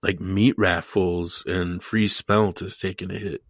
like 0.02 0.20
meat 0.20 0.54
raffles 0.58 1.44
and 1.46 1.82
free 1.82 2.08
smelt 2.08 2.62
is 2.62 2.78
taking 2.78 3.10
a 3.10 3.18
hit. 3.18 3.42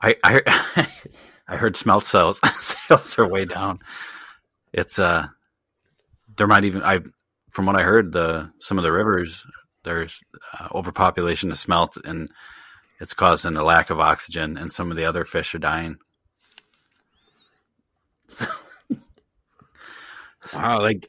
I 0.00 0.16
I, 0.22 0.88
I 1.48 1.56
heard 1.56 1.76
smelt 1.76 2.04
sales 2.04 2.40
sales 2.60 3.18
are 3.18 3.28
way 3.28 3.44
down. 3.44 3.80
It's 4.72 4.98
uh, 4.98 5.28
there 6.36 6.46
might 6.46 6.64
even 6.64 6.82
I 6.82 7.00
from 7.50 7.66
what 7.66 7.76
I 7.76 7.82
heard 7.82 8.12
the 8.12 8.50
some 8.58 8.78
of 8.78 8.84
the 8.84 8.92
rivers 8.92 9.46
there's 9.84 10.20
uh, 10.58 10.68
overpopulation 10.74 11.50
of 11.50 11.58
smelt 11.58 11.96
and 12.04 12.28
it's 13.00 13.14
causing 13.14 13.56
a 13.56 13.64
lack 13.64 13.90
of 13.90 14.00
oxygen 14.00 14.56
and 14.56 14.70
some 14.70 14.90
of 14.90 14.96
the 14.96 15.04
other 15.04 15.24
fish 15.24 15.54
are 15.54 15.58
dying. 15.58 15.98
Wow, 20.52 20.80
like 20.80 21.08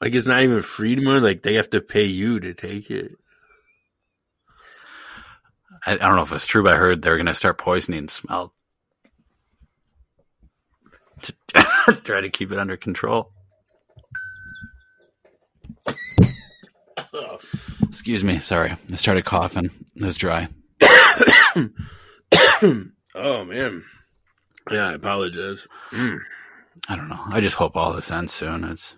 like 0.00 0.14
it's 0.14 0.26
not 0.26 0.42
even 0.42 0.62
free 0.62 0.92
anymore. 0.92 1.20
Like 1.20 1.42
they 1.42 1.54
have 1.54 1.70
to 1.70 1.80
pay 1.80 2.04
you 2.04 2.40
to 2.40 2.54
take 2.54 2.90
it. 2.90 3.14
I, 5.86 5.92
I 5.92 5.96
don't 5.96 6.16
know 6.16 6.22
if 6.22 6.32
it's 6.32 6.46
true, 6.46 6.62
but 6.62 6.74
I 6.74 6.78
heard 6.78 7.02
they're 7.02 7.16
going 7.16 7.26
to 7.26 7.34
start 7.34 7.58
poisoning 7.58 8.08
smelt 8.08 8.52
to 11.22 11.34
try 12.04 12.20
to 12.20 12.30
keep 12.30 12.52
it 12.52 12.58
under 12.58 12.76
control. 12.76 13.30
Excuse 17.82 18.24
me, 18.24 18.40
sorry. 18.40 18.74
I 18.92 18.96
started 18.96 19.24
coughing. 19.24 19.70
It 19.94 20.02
was 20.02 20.16
dry. 20.16 20.48
Oh 23.16 23.44
man. 23.44 23.84
Yeah, 24.70 24.88
I 24.88 24.92
apologize. 24.94 25.66
Mm. 25.92 26.18
I 26.88 26.96
don't 26.96 27.08
know. 27.08 27.22
I 27.28 27.40
just 27.40 27.56
hope 27.56 27.76
all 27.76 27.92
this 27.92 28.10
ends 28.10 28.32
soon. 28.32 28.64
It's 28.64 28.96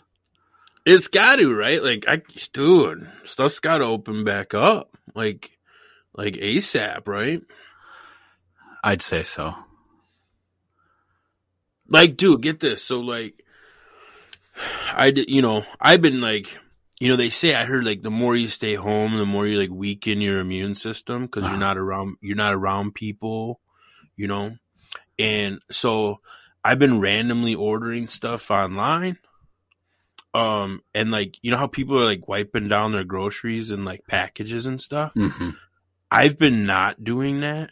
It's 0.87 1.09
got 1.09 1.37
to, 1.37 1.55
right? 1.55 1.83
Like, 1.83 2.07
I, 2.09 2.23
dude, 2.53 3.09
stuff's 3.25 3.61
got 3.61 3.79
to 3.79 3.85
open 3.85 4.25
back 4.25 4.55
up, 4.55 4.97
like, 5.15 5.59
like 6.15 6.35
ASAP, 6.35 7.07
right? 7.07 7.43
I'd 8.83 9.03
say 9.03 9.23
so. 9.23 9.55
Like, 11.89 12.17
dude, 12.17 12.43
get 12.43 12.61
this. 12.61 12.83
So, 12.83 13.01
like, 13.01 13.43
I 14.95 15.11
did, 15.11 15.29
you 15.29 15.43
know, 15.43 15.65
I've 15.81 16.01
been 16.01 16.21
like, 16.21 16.59
you 16.99 17.09
know, 17.09 17.17
they 17.17 17.31
say 17.31 17.55
I 17.55 17.65
heard 17.65 17.85
like 17.85 18.03
the 18.03 18.11
more 18.11 18.35
you 18.37 18.49
stay 18.49 18.75
home, 18.75 19.17
the 19.17 19.27
more 19.27 19.47
you 19.47 19.59
like 19.59 19.71
weaken 19.71 20.21
your 20.21 20.41
immune 20.41 20.75
system 20.75 21.27
because 21.27 21.45
Uh-huh. 21.45 21.53
you're 21.53 21.61
not 21.61 21.77
around, 21.79 22.17
you're 22.21 22.37
not 22.37 22.55
around 22.55 22.95
people, 22.95 23.61
you 24.17 24.27
know, 24.29 24.57
and 25.19 25.61
so 25.71 26.21
I've 26.65 26.79
been 26.79 27.01
randomly 27.01 27.55
ordering 27.55 28.09
stuff 28.09 28.51
online. 28.51 29.19
Um, 30.35 30.83
and 30.95 31.11
like, 31.11 31.39
you 31.41 31.51
know 31.51 31.57
how 31.57 31.67
people 31.67 31.99
are 31.99 32.05
like 32.05 32.29
wiping 32.29 32.69
down 32.69 32.93
their 32.93 33.05
groceries 33.05 33.71
and 33.71 33.85
like 33.85 34.07
packages 34.07 34.67
and 34.67 34.81
stuff? 34.81 35.13
hmm 35.15 35.51
I've 36.11 36.39
been 36.39 36.67
not 36.67 37.03
doing 37.03 37.41
that 37.41 37.71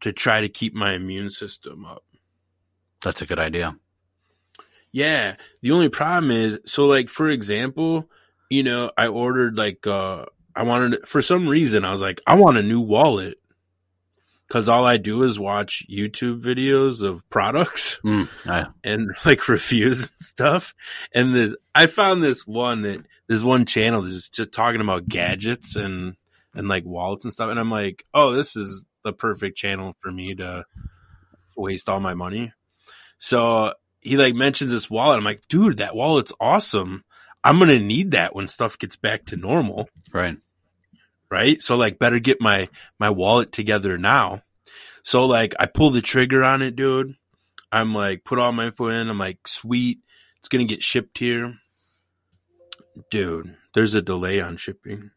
to 0.00 0.12
try 0.12 0.40
to 0.40 0.48
keep 0.48 0.74
my 0.74 0.94
immune 0.94 1.30
system 1.30 1.84
up. 1.86 2.04
That's 3.02 3.22
a 3.22 3.26
good 3.26 3.38
idea. 3.38 3.76
Yeah. 4.92 5.36
The 5.62 5.70
only 5.70 5.88
problem 5.88 6.30
is, 6.30 6.58
so 6.66 6.86
like, 6.86 7.10
for 7.10 7.28
example, 7.28 8.10
you 8.54 8.62
know, 8.62 8.92
I 8.96 9.08
ordered 9.08 9.58
like, 9.58 9.84
uh, 9.84 10.26
I 10.54 10.62
wanted, 10.62 11.08
for 11.08 11.20
some 11.22 11.48
reason, 11.48 11.84
I 11.84 11.90
was 11.90 12.00
like, 12.00 12.20
I 12.24 12.34
want 12.34 12.56
a 12.56 12.62
new 12.62 12.80
wallet. 12.80 13.38
Cause 14.48 14.68
all 14.68 14.84
I 14.84 14.98
do 14.98 15.24
is 15.24 15.40
watch 15.40 15.84
YouTube 15.90 16.40
videos 16.40 17.02
of 17.02 17.28
products 17.30 17.98
Mm, 18.04 18.28
I, 18.46 18.66
and 18.84 19.10
like 19.24 19.48
reviews 19.48 20.02
and 20.02 20.20
stuff. 20.20 20.74
And 21.12 21.34
this, 21.34 21.56
I 21.74 21.86
found 21.86 22.22
this 22.22 22.46
one 22.46 22.82
that, 22.82 23.04
this 23.26 23.42
one 23.42 23.64
channel 23.64 24.02
that's 24.02 24.28
just 24.28 24.52
talking 24.52 24.82
about 24.82 25.08
gadgets 25.08 25.74
and, 25.74 26.14
and 26.54 26.68
like 26.68 26.84
wallets 26.84 27.24
and 27.24 27.32
stuff. 27.32 27.50
And 27.50 27.58
I'm 27.58 27.70
like, 27.70 28.04
oh, 28.14 28.32
this 28.32 28.54
is 28.54 28.84
the 29.02 29.12
perfect 29.12 29.56
channel 29.56 29.96
for 30.00 30.12
me 30.12 30.36
to 30.36 30.64
waste 31.56 31.88
all 31.88 31.98
my 31.98 32.14
money. 32.14 32.52
So 33.18 33.72
he 34.00 34.16
like 34.16 34.34
mentions 34.34 34.70
this 34.70 34.88
wallet. 34.88 35.18
I'm 35.18 35.24
like, 35.24 35.48
dude, 35.48 35.78
that 35.78 35.96
wallet's 35.96 36.32
awesome. 36.38 37.02
I'm 37.44 37.58
gonna 37.58 37.78
need 37.78 38.12
that 38.12 38.34
when 38.34 38.48
stuff 38.48 38.78
gets 38.78 38.96
back 38.96 39.26
to 39.26 39.36
normal, 39.36 39.88
Right. 40.12 40.38
right? 41.30 41.60
So 41.60 41.76
like, 41.76 41.98
better 41.98 42.18
get 42.18 42.40
my 42.40 42.68
my 42.98 43.10
wallet 43.10 43.52
together 43.52 43.98
now. 43.98 44.42
So 45.02 45.26
like, 45.26 45.54
I 45.60 45.66
pull 45.66 45.90
the 45.90 46.00
trigger 46.00 46.42
on 46.42 46.62
it, 46.62 46.74
dude. 46.74 47.14
I'm 47.70 47.94
like, 47.94 48.24
put 48.24 48.38
all 48.38 48.52
my 48.52 48.66
info 48.66 48.86
in. 48.86 49.08
I'm 49.10 49.18
like, 49.18 49.46
sweet, 49.46 49.98
it's 50.38 50.48
gonna 50.48 50.64
get 50.64 50.82
shipped 50.82 51.18
here, 51.18 51.54
dude. 53.10 53.56
There's 53.74 53.94
a 53.94 54.00
delay 54.02 54.40
on 54.40 54.56
shipping. 54.56 55.10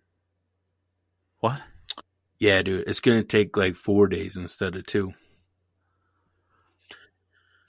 What? 1.40 1.62
Yeah, 2.40 2.62
dude, 2.62 2.88
it's 2.88 3.00
gonna 3.00 3.24
take 3.24 3.56
like 3.56 3.76
four 3.76 4.08
days 4.08 4.36
instead 4.36 4.76
of 4.76 4.86
two. 4.86 5.14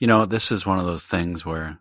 You 0.01 0.07
know, 0.07 0.27
this 0.27 0.51
is 0.53 0.67
one 0.67 0.79
of 0.79 0.85
those 0.87 1.05
things 1.05 1.45
where 1.45 1.79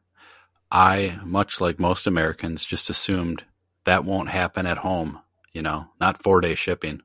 I, 0.71 1.19
much 1.23 1.61
like 1.61 1.79
most 1.79 2.07
Americans, 2.07 2.65
just 2.65 2.89
assumed 2.89 3.43
that 3.85 4.03
won't 4.03 4.29
happen 4.29 4.65
at 4.65 4.79
home. 4.79 5.19
You 5.53 5.61
know, 5.61 5.87
not 5.99 6.21
four 6.21 6.41
day 6.41 6.55
shipping. 6.55 7.01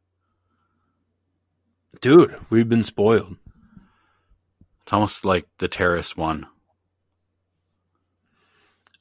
Dude, 2.01 2.37
we've 2.51 2.69
been 2.69 2.85
spoiled. 2.85 3.37
It's 4.83 4.93
almost 4.93 5.25
like 5.25 5.47
the 5.59 5.69
terrorist 5.69 6.17
one. 6.17 6.47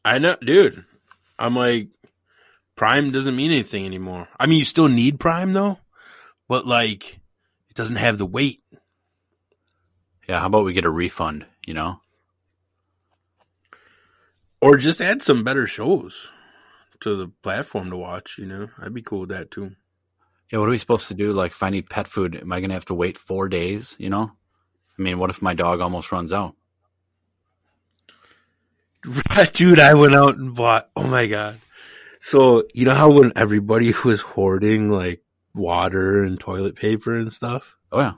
I 0.05 0.19
know, 0.19 0.37
dude. 0.41 0.85
I'm 1.37 1.55
like, 1.55 1.89
Prime 2.75 3.11
doesn't 3.11 3.35
mean 3.35 3.51
anything 3.51 3.85
anymore. 3.85 4.27
I 4.39 4.45
mean, 4.45 4.59
you 4.59 4.65
still 4.65 4.87
need 4.87 5.19
Prime 5.19 5.53
though, 5.53 5.79
but 6.47 6.65
like, 6.65 7.19
it 7.69 7.75
doesn't 7.75 7.97
have 7.97 8.17
the 8.17 8.25
weight. 8.25 8.61
Yeah, 10.27 10.39
how 10.39 10.47
about 10.47 10.65
we 10.65 10.73
get 10.73 10.85
a 10.85 10.89
refund? 10.89 11.45
You 11.65 11.73
know, 11.73 12.01
Or 14.61 14.77
just 14.77 15.01
add 15.01 15.21
some 15.21 15.43
better 15.43 15.65
shows 15.67 16.29
to 17.01 17.15
the 17.15 17.31
platform 17.41 17.89
to 17.89 17.97
watch. 17.97 18.37
You 18.37 18.45
know, 18.45 18.69
I'd 18.79 18.93
be 18.93 19.01
cool 19.01 19.21
with 19.21 19.29
that 19.29 19.49
too. 19.51 19.75
yeah. 20.51 20.59
What 20.59 20.67
are 20.67 20.71
we 20.71 20.77
supposed 20.77 21.07
to 21.07 21.13
do? 21.15 21.33
Like, 21.33 21.51
if 21.51 21.63
I 21.63 21.69
need 21.69 21.89
pet 21.89 22.07
food, 22.07 22.35
am 22.35 22.51
I 22.51 22.59
going 22.59 22.69
to 22.69 22.75
have 22.75 22.85
to 22.85 22.93
wait 22.93 23.17
four 23.17 23.49
days? 23.49 23.95
You 23.99 24.09
know, 24.09 24.31
I 24.97 25.01
mean, 25.01 25.17
what 25.17 25.29
if 25.31 25.41
my 25.41 25.53
dog 25.55 25.81
almost 25.81 26.11
runs 26.11 26.31
out? 26.31 26.55
Dude, 29.53 29.79
I 29.79 29.95
went 29.95 30.13
out 30.13 30.37
and 30.37 30.53
bought. 30.53 30.89
Oh 30.95 31.07
my 31.07 31.25
god! 31.25 31.59
So 32.19 32.65
you 32.73 32.85
know 32.85 32.93
how 32.93 33.09
when 33.09 33.33
everybody 33.35 33.93
was 34.05 34.21
hoarding 34.21 34.91
like 34.91 35.23
water 35.55 36.23
and 36.23 36.39
toilet 36.39 36.75
paper 36.75 37.17
and 37.17 37.33
stuff, 37.33 37.77
Oh 37.91 37.99
yeah, 37.99 38.13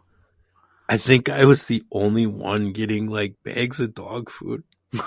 I 0.90 0.98
think 0.98 1.30
I 1.30 1.46
was 1.46 1.66
the 1.66 1.84
only 1.90 2.28
one 2.28 2.74
getting 2.74 3.08
like 3.08 3.36
bags 3.44 3.80
of 3.80 3.96
dog 3.96 4.30
food. 4.30 4.64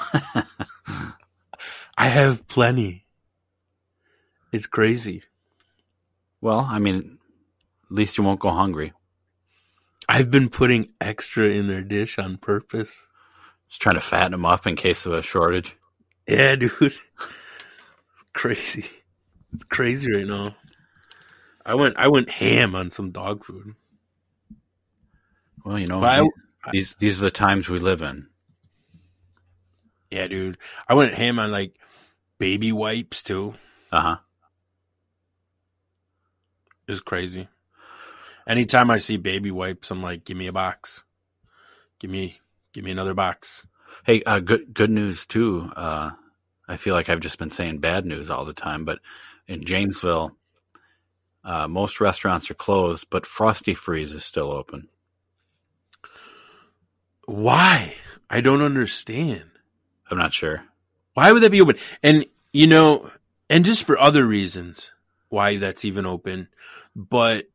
I 1.96 2.08
have 2.08 2.46
plenty. 2.48 3.06
It's 4.52 4.66
crazy. 4.66 5.22
well, 6.40 6.66
I 6.68 6.78
mean, 6.78 7.18
at 7.90 7.92
least 7.92 8.16
you 8.18 8.24
won't 8.24 8.40
go 8.40 8.50
hungry. 8.50 8.92
I've 10.08 10.30
been 10.30 10.48
putting 10.50 10.92
extra 11.00 11.48
in 11.48 11.66
their 11.66 11.82
dish 11.82 12.18
on 12.18 12.36
purpose. 12.36 13.06
Just 13.68 13.82
trying 13.82 13.96
to 13.96 14.00
fatten 14.00 14.30
them 14.32 14.46
up 14.46 14.66
in 14.66 14.76
case 14.76 15.04
of 15.06 15.12
a 15.12 15.22
shortage. 15.22 15.74
Yeah, 16.28 16.54
dude. 16.56 16.72
It's 16.80 16.98
crazy. 18.32 18.86
It's 19.52 19.64
crazy 19.64 20.12
right 20.12 20.26
now. 20.26 20.54
I 21.64 21.74
went 21.74 21.96
I 21.96 22.06
went 22.08 22.30
ham 22.30 22.76
on 22.76 22.90
some 22.92 23.10
dog 23.10 23.44
food. 23.44 23.74
Well, 25.64 25.78
you 25.78 25.88
know, 25.88 26.02
I- 26.04 26.28
these 26.72 26.94
these 26.96 27.20
are 27.20 27.24
the 27.24 27.30
times 27.30 27.68
we 27.68 27.78
live 27.80 28.02
in. 28.02 28.28
Yeah, 30.10 30.28
dude. 30.28 30.58
I 30.88 30.94
went 30.94 31.14
ham 31.14 31.38
on 31.40 31.50
like 31.50 31.74
baby 32.38 32.72
wipes 32.72 33.22
too. 33.22 33.54
Uh 33.92 34.00
huh. 34.00 34.16
It's 36.88 37.00
crazy. 37.00 37.48
Anytime 38.46 38.90
I 38.90 38.98
see 38.98 39.16
baby 39.16 39.50
wipes, 39.50 39.90
I'm 39.90 40.02
like, 40.02 40.24
give 40.24 40.36
me 40.36 40.46
a 40.46 40.52
box. 40.52 41.02
Give 41.98 42.10
me 42.10 42.40
give 42.72 42.84
me 42.84 42.90
another 42.90 43.14
box. 43.14 43.66
Hey, 44.04 44.22
uh, 44.24 44.38
good 44.38 44.72
good 44.72 44.90
news 44.90 45.26
too. 45.26 45.72
Uh, 45.74 46.10
I 46.68 46.76
feel 46.76 46.94
like 46.94 47.08
I've 47.08 47.20
just 47.20 47.38
been 47.38 47.50
saying 47.50 47.78
bad 47.78 48.04
news 48.04 48.30
all 48.30 48.44
the 48.44 48.52
time, 48.52 48.84
but 48.84 48.98
in 49.46 49.64
Janesville, 49.64 50.36
uh, 51.44 51.68
most 51.68 52.00
restaurants 52.00 52.50
are 52.50 52.54
closed, 52.54 53.08
but 53.10 53.26
Frosty 53.26 53.74
Freeze 53.74 54.12
is 54.12 54.24
still 54.24 54.52
open. 54.52 54.88
Why? 57.26 57.94
I 58.28 58.40
don't 58.40 58.62
understand. 58.62 59.44
I'm 60.10 60.18
not 60.18 60.32
sure. 60.32 60.64
Why 61.16 61.32
would 61.32 61.42
that 61.42 61.50
be 61.50 61.62
open? 61.62 61.78
And 62.02 62.26
you 62.52 62.66
know, 62.66 63.10
and 63.48 63.64
just 63.64 63.84
for 63.84 63.98
other 63.98 64.26
reasons 64.26 64.90
why 65.30 65.56
that's 65.56 65.86
even 65.86 66.04
open. 66.04 66.48
But 66.94 67.46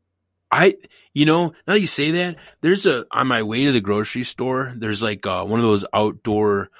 I, 0.50 0.74
you 1.14 1.26
know, 1.26 1.50
now 1.64 1.74
that 1.74 1.80
you 1.80 1.86
say 1.86 2.10
that, 2.10 2.38
there's 2.60 2.86
a 2.86 3.06
on 3.12 3.28
my 3.28 3.44
way 3.44 3.64
to 3.66 3.72
the 3.72 3.80
grocery 3.80 4.24
store. 4.24 4.72
There's 4.76 5.00
like 5.00 5.24
uh, 5.26 5.44
one 5.44 5.60
of 5.60 5.64
those 5.64 5.84
outdoor, 5.94 6.70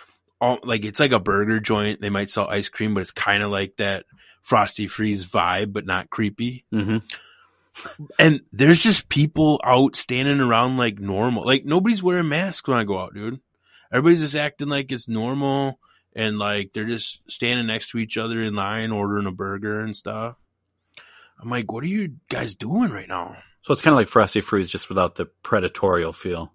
all, 0.40 0.58
like 0.64 0.84
it's 0.84 0.98
like 0.98 1.12
a 1.12 1.20
burger 1.20 1.60
joint. 1.60 2.00
They 2.00 2.10
might 2.10 2.30
sell 2.30 2.48
ice 2.48 2.68
cream, 2.68 2.94
but 2.94 3.02
it's 3.02 3.12
kind 3.12 3.44
of 3.44 3.52
like 3.52 3.76
that 3.76 4.04
frosty 4.42 4.88
freeze 4.88 5.24
vibe, 5.24 5.72
but 5.72 5.86
not 5.86 6.10
creepy. 6.10 6.64
hmm 6.72 6.98
And 8.18 8.40
there's 8.52 8.80
just 8.80 9.08
people 9.08 9.60
out 9.62 9.94
standing 9.94 10.40
around 10.40 10.78
like 10.78 10.98
normal. 10.98 11.46
Like 11.46 11.64
nobody's 11.64 12.02
wearing 12.02 12.28
masks 12.28 12.66
when 12.66 12.78
I 12.78 12.82
go 12.82 12.98
out, 12.98 13.14
dude. 13.14 13.38
Everybody's 13.92 14.22
just 14.22 14.34
acting 14.34 14.68
like 14.68 14.90
it's 14.90 15.06
normal 15.06 15.78
and 16.14 16.38
like 16.38 16.72
they're 16.72 16.84
just 16.86 17.20
standing 17.30 17.66
next 17.66 17.90
to 17.90 17.98
each 17.98 18.16
other 18.18 18.42
in 18.42 18.54
line 18.54 18.90
ordering 18.92 19.26
a 19.26 19.32
burger 19.32 19.80
and 19.80 19.96
stuff. 19.96 20.36
I'm 21.40 21.50
like, 21.50 21.72
what 21.72 21.82
are 21.84 21.88
you 21.88 22.14
guys 22.28 22.54
doing 22.54 22.90
right 22.90 23.08
now? 23.08 23.36
So 23.62 23.72
it's 23.72 23.82
kind 23.82 23.92
of 23.92 23.96
like 23.98 24.08
Frosty 24.08 24.40
Freeze, 24.40 24.70
just 24.70 24.88
without 24.88 25.14
the 25.16 25.28
predatorial 25.44 26.14
feel. 26.14 26.52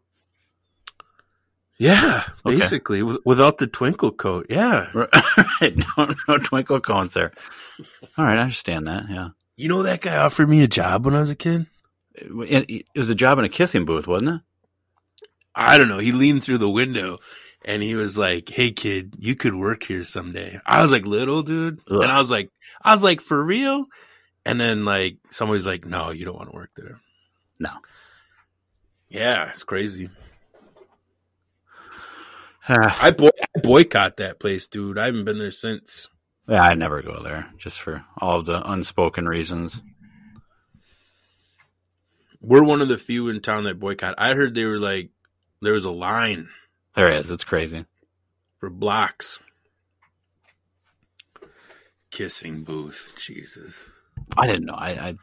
Yeah, 1.79 2.23
Okay. 2.45 2.57
basically 2.57 3.03
with, 3.03 3.19
without 3.23 3.59
the 3.59 3.67
twinkle 3.67 4.11
coat. 4.11 4.47
Yeah. 4.49 4.89
right. 4.93 5.09
No, 5.97 6.13
no 6.27 6.37
twinkle 6.39 6.79
cones 6.79 7.13
there. 7.13 7.31
All 8.17 8.25
right, 8.25 8.37
I 8.37 8.41
understand 8.41 8.87
that. 8.87 9.05
Yeah. 9.09 9.29
You 9.55 9.69
know 9.69 9.83
that 9.83 10.01
guy 10.01 10.17
offered 10.17 10.49
me 10.49 10.63
a 10.63 10.67
job 10.67 11.05
when 11.05 11.13
I 11.15 11.19
was 11.19 11.29
a 11.29 11.35
kid? 11.35 11.67
It, 12.13 12.69
it 12.93 12.99
was 12.99 13.09
a 13.09 13.15
job 13.15 13.37
in 13.39 13.45
a 13.45 13.49
kissing 13.49 13.85
booth, 13.85 14.07
wasn't 14.07 14.29
it? 14.37 14.41
I 15.53 15.77
don't 15.77 15.87
know. 15.87 15.97
He 15.99 16.11
leaned 16.11 16.43
through 16.43 16.59
the 16.59 16.69
window 16.69 17.17
and 17.67 17.83
he 17.83 17.93
was 17.95 18.17
like, 18.17 18.49
Hey 18.49 18.71
kid, 18.71 19.15
you 19.19 19.35
could 19.35 19.53
work 19.53 19.83
here 19.83 20.03
someday. 20.05 20.59
I 20.65 20.81
was 20.81 20.91
like 20.91 21.05
little 21.05 21.43
dude. 21.43 21.81
Ugh. 21.91 22.01
And 22.01 22.11
I 22.11 22.17
was 22.17 22.31
like, 22.31 22.49
I 22.81 22.95
was 22.95 23.03
like, 23.03 23.21
for 23.21 23.43
real? 23.43 23.85
And 24.45 24.59
then 24.59 24.85
like 24.85 25.17
somebody's 25.29 25.67
like, 25.67 25.85
no, 25.85 26.09
you 26.11 26.25
don't 26.25 26.37
want 26.37 26.49
to 26.49 26.55
work 26.55 26.71
there. 26.75 26.99
No. 27.59 27.69
Yeah, 29.09 29.49
it's 29.49 29.63
crazy. 29.63 30.09
I, 32.69 33.11
boy- 33.11 33.29
I 33.55 33.59
boycott 33.61 34.17
that 34.17 34.39
place, 34.39 34.67
dude. 34.67 34.97
I 34.97 35.05
haven't 35.07 35.25
been 35.25 35.37
there 35.37 35.51
since. 35.51 36.07
Yeah, 36.47 36.63
I 36.63 36.75
never 36.75 37.01
go 37.01 37.21
there, 37.21 37.49
just 37.57 37.81
for 37.81 38.05
all 38.17 38.39
of 38.39 38.45
the 38.45 38.65
unspoken 38.71 39.25
reasons. 39.25 39.81
We're 42.39 42.63
one 42.63 42.81
of 42.81 42.87
the 42.87 42.97
few 42.97 43.27
in 43.27 43.41
town 43.41 43.65
that 43.65 43.79
boycott. 43.79 44.15
I 44.17 44.33
heard 44.33 44.55
they 44.55 44.63
were 44.63 44.79
like, 44.79 45.09
there 45.61 45.73
was 45.73 45.83
a 45.83 45.91
line 45.91 46.47
There 46.97 47.11
it 47.11 47.17
is. 47.19 47.29
It's 47.29 47.43
crazy. 47.43 47.85
for 48.59 48.71
blocks. 48.71 49.39
Kissing 52.09 52.63
booth. 52.63 53.13
Jesus. 53.15 53.87
I 54.35 54.47
didn't 54.47 54.65
know. 54.65 54.73
I, 54.73 54.89
I 54.89 55.15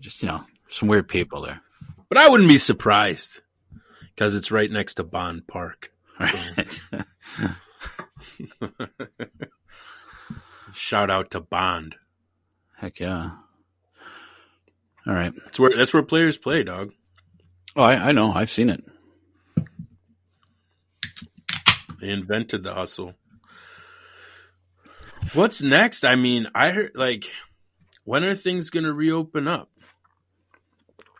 just, 0.00 0.22
you 0.22 0.28
know, 0.28 0.44
some 0.70 0.88
weird 0.88 1.08
people 1.08 1.42
there. 1.42 1.60
But 2.08 2.16
I 2.16 2.30
wouldn't 2.30 2.48
be 2.48 2.56
surprised 2.56 3.42
because 4.14 4.34
it's 4.34 4.50
right 4.50 4.70
next 4.70 4.94
to 4.94 5.04
Bond 5.04 5.46
Park. 5.46 5.92
Right. 6.18 6.80
Shout 10.74 11.10
out 11.10 11.32
to 11.32 11.40
Bond. 11.40 11.96
Heck 12.78 12.98
yeah. 12.98 13.32
All 15.06 15.12
right. 15.12 15.34
That's 15.44 15.60
where 15.60 15.76
that's 15.76 15.92
where 15.92 16.02
players 16.02 16.38
play, 16.38 16.62
dog. 16.62 16.92
Oh, 17.76 17.82
I, 17.82 18.08
I 18.08 18.12
know. 18.12 18.32
I've 18.32 18.50
seen 18.50 18.70
it. 18.70 18.82
They 22.02 22.10
invented 22.10 22.64
the 22.64 22.74
hustle. 22.74 23.14
What's 25.34 25.62
next? 25.62 26.04
I 26.04 26.16
mean, 26.16 26.48
I 26.52 26.70
heard 26.70 26.90
like 26.96 27.30
when 28.02 28.24
are 28.24 28.34
things 28.34 28.70
gonna 28.70 28.92
reopen 28.92 29.46
up? 29.46 29.70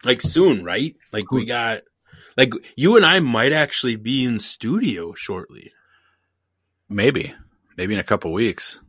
Like 0.05 0.21
soon, 0.21 0.65
right? 0.65 0.97
Like 1.13 1.31
we 1.31 1.45
got 1.47 1.83
like 2.37 2.53
you 2.75 2.97
and 2.97 3.07
I 3.07 3.21
might 3.21 3.53
actually 3.53 3.95
be 3.95 4.25
in 4.25 4.41
studio 4.41 5.15
shortly. 5.15 5.73
Maybe. 6.89 7.33
Maybe 7.77 7.95
in 7.95 8.01
a 8.01 8.05
couple 8.05 8.33
weeks. 8.33 8.81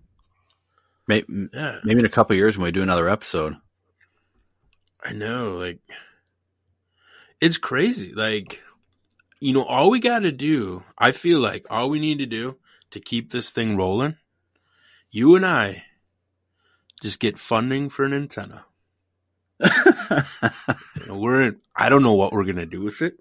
Maybe, 1.08 1.28
Yeah. 1.54 1.78
maybe 1.84 2.00
in 2.00 2.06
a 2.08 2.10
couple 2.10 2.36
years 2.36 2.58
when 2.58 2.66
we 2.66 2.72
do 2.72 2.82
another 2.82 3.08
episode. 3.08 3.56
I 5.04 5.14
know, 5.14 5.58
like 5.58 5.78
it's 7.40 7.58
crazy. 7.60 8.14
Like 8.16 8.64
you 9.44 9.52
know, 9.52 9.66
all 9.66 9.90
we 9.90 10.00
got 10.00 10.20
to 10.20 10.32
do, 10.32 10.84
I 10.98 11.12
feel 11.12 11.42
like 11.42 11.66
all 11.70 11.90
we 11.90 12.00
need 12.00 12.20
to 12.20 12.26
do 12.26 12.56
to 12.92 13.02
keep 13.02 13.30
this 13.30 13.50
thing 13.50 13.76
rolling, 13.76 14.16
you 15.12 15.36
and 15.36 15.46
I 15.46 15.84
just 17.02 17.20
get 17.20 17.38
funding 17.38 17.90
for 17.90 18.06
an 18.06 18.14
antenna. 18.14 18.64
You 19.60 21.08
know, 21.08 21.18
we're 21.20 21.42
in, 21.42 21.58
I 21.76 21.90
don't 21.90 22.04
know 22.04 22.14
what 22.14 22.32
we're 22.32 22.46
going 22.46 22.56
to 22.56 22.66
do 22.66 22.80
with 22.80 23.02
it, 23.02 23.20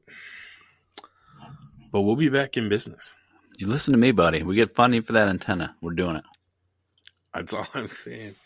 but 1.91 2.03
we'll 2.03 2.15
be 2.15 2.29
back 2.29 2.57
in 2.57 2.69
business. 2.69 3.13
You 3.59 3.67
listen 3.67 3.91
to 3.91 3.99
me, 3.99 4.13
buddy. 4.13 4.45
We 4.45 4.55
get 4.55 4.77
funding 4.77 5.03
for 5.03 5.15
that 5.15 5.27
antenna. 5.29 5.75
We're 5.83 5.95
doing 5.95 6.15
it. 6.15 6.25
That's 7.35 7.53
all 7.53 7.67
I'm 7.75 7.89
saying. 7.89 8.37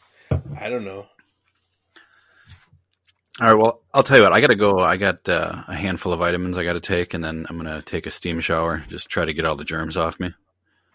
I 0.59 0.71
don't 0.71 0.87
know. 0.87 1.09
All 3.41 3.49
right. 3.49 3.63
Well, 3.63 3.83
I'll 3.93 4.03
tell 4.03 4.17
you 4.17 4.23
what. 4.23 4.33
I 4.33 4.41
got 4.41 4.47
to 4.47 4.55
go. 4.55 4.79
I 4.79 4.97
got 4.97 5.29
uh, 5.29 5.63
a 5.69 5.75
handful 5.75 6.13
of 6.13 6.21
vitamins 6.21 6.57
I 6.57 6.65
got 6.65 6.73
to 6.73 6.81
take, 6.81 7.13
and 7.13 7.23
then 7.23 7.47
I'm 7.49 7.57
gonna 7.59 7.83
take 7.83 8.07
a 8.07 8.11
steam 8.11 8.41
shower. 8.41 8.85
Just 8.89 9.11
try 9.11 9.27
to 9.27 9.35
get 9.35 9.45
all 9.45 9.57
the 9.57 9.65
germs 9.65 9.97
off 9.97 10.19
me. 10.19 10.33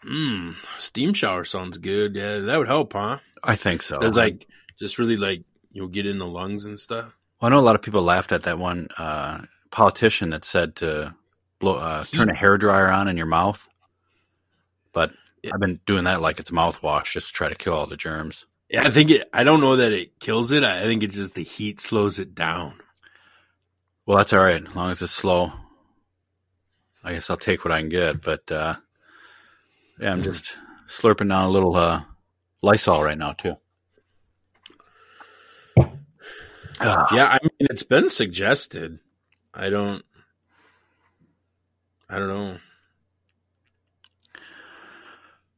Mm, 0.03 0.55
steam 0.79 1.13
shower 1.13 1.45
sounds 1.45 1.77
good. 1.77 2.15
Yeah, 2.15 2.39
that 2.39 2.57
would 2.57 2.67
help, 2.67 2.93
huh? 2.93 3.19
I 3.43 3.55
think 3.55 3.83
so. 3.83 3.99
It's 3.99 4.17
like 4.17 4.47
just 4.79 4.97
really 4.97 5.17
like 5.17 5.43
you'll 5.71 5.87
get 5.87 6.07
in 6.07 6.17
the 6.17 6.25
lungs 6.25 6.65
and 6.65 6.79
stuff. 6.79 7.15
Well, 7.39 7.51
I 7.51 7.55
know 7.55 7.59
a 7.59 7.61
lot 7.61 7.75
of 7.75 7.83
people 7.83 8.01
laughed 8.01 8.31
at 8.31 8.43
that 8.43 8.57
one 8.57 8.87
uh, 8.97 9.41
politician 9.69 10.31
that 10.31 10.43
said 10.43 10.77
to 10.77 11.13
blow, 11.59 11.75
uh, 11.75 12.03
turn 12.05 12.29
a 12.31 12.35
hair 12.35 12.57
dryer 12.57 12.89
on 12.89 13.07
in 13.07 13.17
your 13.17 13.27
mouth, 13.27 13.67
but. 14.93 15.11
I've 15.51 15.59
been 15.59 15.79
doing 15.87 16.03
that 16.03 16.21
like 16.21 16.39
it's 16.39 16.51
mouthwash 16.51 17.13
just 17.13 17.29
to 17.29 17.33
try 17.33 17.49
to 17.49 17.55
kill 17.55 17.73
all 17.73 17.87
the 17.87 17.97
germs. 17.97 18.45
Yeah, 18.71 18.87
I 18.87 18.89
think 18.89 19.09
it. 19.11 19.29
I 19.33 19.43
don't 19.43 19.59
know 19.59 19.75
that 19.75 19.91
it 19.91 20.17
kills 20.19 20.51
it. 20.51 20.63
I 20.63 20.83
think 20.83 21.03
it 21.03 21.11
just 21.11 21.35
the 21.35 21.43
heat 21.43 21.81
slows 21.81 22.19
it 22.19 22.33
down. 22.33 22.75
Well, 24.05 24.17
that's 24.17 24.31
all 24.31 24.39
right 24.39 24.65
as 24.65 24.75
long 24.75 24.91
as 24.91 25.01
it's 25.01 25.11
slow. 25.11 25.51
I 27.03 27.11
guess 27.13 27.29
I'll 27.29 27.35
take 27.35 27.65
what 27.65 27.73
I 27.73 27.81
can 27.81 27.89
get, 27.89 28.21
but 28.21 28.49
uh, 28.49 28.75
yeah, 29.99 30.13
I'm 30.13 30.23
just 30.23 30.55
slurping 30.87 31.27
down 31.27 31.45
a 31.45 31.49
little 31.49 31.75
uh, 31.75 32.03
Lysol 32.61 33.03
right 33.03 33.17
now 33.17 33.33
too. 33.33 33.57
Ah, 36.79 37.07
Yeah, 37.13 37.25
I 37.25 37.39
mean 37.41 37.67
it's 37.69 37.83
been 37.83 38.07
suggested. 38.09 38.99
I 39.53 39.69
don't. 39.69 40.05
I 42.09 42.19
don't 42.19 42.27
know. 42.29 42.57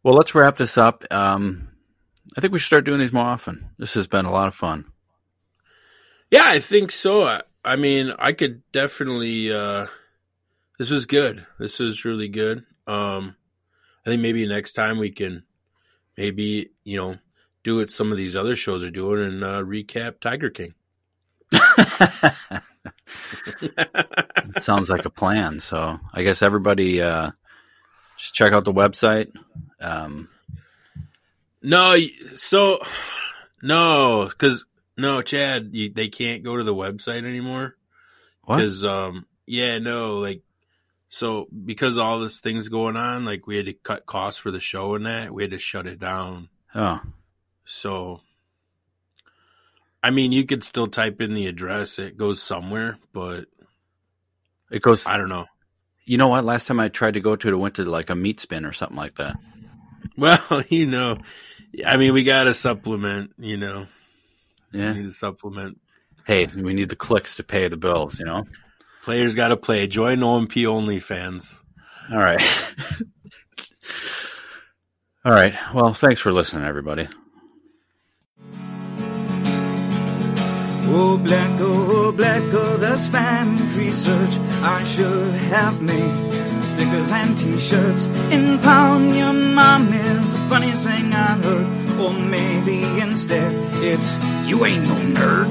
Well, 0.01 0.15
let's 0.15 0.33
wrap 0.33 0.57
this 0.57 0.79
up. 0.79 1.03
Um, 1.11 1.69
I 2.35 2.41
think 2.41 2.53
we 2.53 2.59
should 2.59 2.67
start 2.67 2.85
doing 2.85 2.99
these 2.99 3.13
more 3.13 3.25
often. 3.25 3.69
This 3.77 3.93
has 3.93 4.07
been 4.07 4.25
a 4.25 4.31
lot 4.31 4.47
of 4.47 4.55
fun. 4.55 4.85
Yeah, 6.31 6.43
I 6.45 6.59
think 6.59 6.91
so. 6.91 7.27
I, 7.27 7.41
I 7.63 7.75
mean, 7.75 8.13
I 8.17 8.33
could 8.33 8.63
definitely. 8.71 9.53
uh 9.53 9.87
This 10.79 10.89
was 10.89 11.05
good. 11.05 11.45
This 11.59 11.79
was 11.79 12.05
really 12.05 12.29
good. 12.29 12.65
Um 12.87 13.35
I 14.05 14.09
think 14.09 14.21
maybe 14.21 14.45
next 14.47 14.73
time 14.73 14.97
we 14.97 15.11
can, 15.11 15.43
maybe 16.17 16.71
you 16.83 16.97
know, 16.97 17.17
do 17.63 17.77
what 17.77 17.89
some 17.89 18.11
of 18.11 18.17
these 18.17 18.35
other 18.35 18.55
shows 18.55 18.83
are 18.83 18.91
doing 18.91 19.23
and 19.23 19.43
uh, 19.43 19.61
recap 19.61 20.19
Tiger 20.19 20.49
King. 20.49 20.73
Sounds 24.59 24.89
like 24.89 25.05
a 25.05 25.09
plan. 25.09 25.61
So 25.61 25.99
I 26.13 26.23
guess 26.23 26.41
everybody 26.41 27.01
uh, 27.01 27.31
just 28.17 28.33
check 28.33 28.51
out 28.51 28.65
the 28.65 28.73
website. 28.73 29.31
Um, 29.79 30.27
No, 31.63 31.97
so 32.35 32.79
no, 33.61 34.27
because 34.27 34.65
no, 34.97 35.21
Chad, 35.21 35.69
you, 35.71 35.89
they 35.89 36.09
can't 36.09 36.43
go 36.43 36.57
to 36.57 36.63
the 36.63 36.75
website 36.75 37.25
anymore 37.25 37.75
what? 38.43 38.57
because, 38.57 38.83
um, 38.83 39.25
yeah, 39.45 39.79
no, 39.79 40.17
like, 40.17 40.41
so 41.07 41.47
because 41.65 41.97
all 41.97 42.19
this 42.19 42.39
things 42.39 42.69
going 42.69 42.97
on, 42.97 43.23
like 43.23 43.47
we 43.47 43.55
had 43.55 43.67
to 43.67 43.73
cut 43.73 44.05
costs 44.05 44.39
for 44.39 44.51
the 44.51 44.59
show 44.59 44.95
and 44.95 45.05
that 45.05 45.33
we 45.33 45.43
had 45.43 45.51
to 45.51 45.59
shut 45.59 45.87
it 45.87 45.99
down. 45.99 46.49
Oh, 46.75 47.01
So, 47.65 48.21
I 50.01 50.09
mean, 50.09 50.31
you 50.31 50.45
could 50.45 50.63
still 50.63 50.87
type 50.87 51.21
in 51.21 51.33
the 51.33 51.47
address; 51.47 51.99
it 51.99 52.17
goes 52.17 52.41
somewhere, 52.41 52.97
but 53.13 53.45
it 54.71 54.81
goes. 54.81 55.07
I 55.07 55.17
don't 55.17 55.29
know. 55.29 55.45
You 56.05 56.17
know 56.17 56.27
what? 56.27 56.43
Last 56.43 56.67
time 56.67 56.79
I 56.79 56.89
tried 56.89 57.13
to 57.13 57.21
go 57.21 57.35
to 57.37 57.47
it, 57.47 57.53
it 57.53 57.57
went 57.57 57.75
to 57.75 57.85
like 57.85 58.09
a 58.09 58.15
meat 58.15 58.41
spin 58.41 58.65
or 58.65 58.73
something 58.73 58.97
like 58.97 59.15
that. 59.15 59.37
Well, 60.15 60.63
you 60.69 60.85
know, 60.85 61.17
I 61.85 61.97
mean, 61.97 62.13
we 62.13 62.23
got 62.23 62.43
to 62.45 62.53
supplement. 62.53 63.31
You 63.37 63.57
know, 63.57 63.87
Yeah. 64.71 64.93
we 64.93 64.99
need 64.99 65.05
to 65.05 65.11
supplement. 65.11 65.79
Hey, 66.25 66.47
we 66.47 66.73
need 66.73 66.89
the 66.89 66.95
clicks 66.95 67.35
to 67.35 67.43
pay 67.43 67.67
the 67.67 67.77
bills. 67.77 68.19
You 68.19 68.25
know. 68.25 68.43
Players 69.03 69.35
got 69.35 69.49
to 69.49 69.57
play. 69.57 69.87
Join 69.87 70.19
OMP 70.23 70.65
only 70.65 70.99
fans. 70.99 71.61
All 72.11 72.17
right. 72.19 72.41
All 75.25 75.33
right. 75.33 75.55
Well, 75.73 75.93
thanks 75.93 76.19
for 76.19 76.31
listening, 76.31 76.65
everybody. 76.65 77.07
Oh, 80.95 81.17
black, 81.17 81.49
oh, 81.59 82.11
black, 82.11 82.41
oh, 82.53 82.77
the 82.77 82.91
spam 82.95 83.57
research 83.77 84.37
I 84.61 84.83
should 84.83 85.33
have 85.33 85.81
made. 85.81 86.42
Stickers 86.63 87.11
and 87.11 87.37
t-shirts 87.37 88.05
in 88.31 88.57
pound 88.59 89.15
your 89.15 89.33
mom 89.33 89.93
is 89.93 90.33
the 90.33 90.39
funniest 90.49 90.85
thing 90.85 91.13
I've 91.13 91.43
heard. 91.43 91.99
Or 91.99 92.13
maybe 92.13 92.83
instead 92.99 93.53
it's 93.83 94.17
you 94.47 94.65
ain't 94.65 94.87
no 94.87 94.95
nerd. 95.19 95.49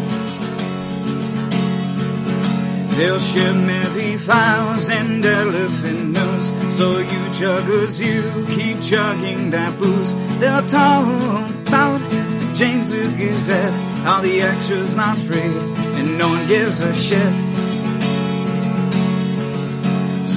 They'll 2.96 3.18
share 3.18 3.54
merry 3.54 4.18
files 4.18 4.90
and 4.90 5.24
elephant 5.24 6.10
news. 6.10 6.52
So 6.76 6.98
you 6.98 7.22
chuggers, 7.38 8.00
you 8.04 8.44
keep 8.54 8.82
chugging 8.82 9.50
that 9.50 9.78
booze. 9.78 10.14
They'll 10.38 10.66
talk 10.66 11.50
about 11.68 11.98
the 12.10 12.52
Janesville 12.54 13.16
Gazette, 13.16 13.72
how 14.04 14.20
the 14.20 14.42
extras 14.42 14.94
not 14.94 15.16
free, 15.16 15.40
and 15.40 16.18
no 16.18 16.28
one 16.28 16.46
gives 16.48 16.80
a 16.80 16.94
shit. 16.94 17.32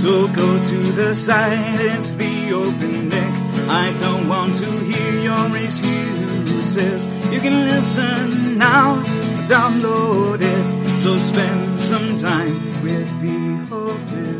So 0.05 0.27
go 0.27 0.63
to 0.63 0.77
the 0.91 1.15
site, 1.15 1.79
it's 1.79 2.11
the 2.13 2.53
open 2.53 3.09
deck. 3.09 3.33
I 3.67 3.91
don't 3.99 4.29
want 4.29 4.53
to 4.57 4.69
hear 4.89 5.13
your 5.29 5.57
excuses. 5.57 7.07
You 7.33 7.39
can 7.39 7.65
listen 7.65 8.59
now, 8.59 9.01
download 9.49 10.41
it. 10.43 10.99
So 10.99 11.17
spend 11.17 11.79
some 11.79 12.15
time 12.17 12.83
with 12.83 13.09
the 13.23 13.75
open 13.75 14.34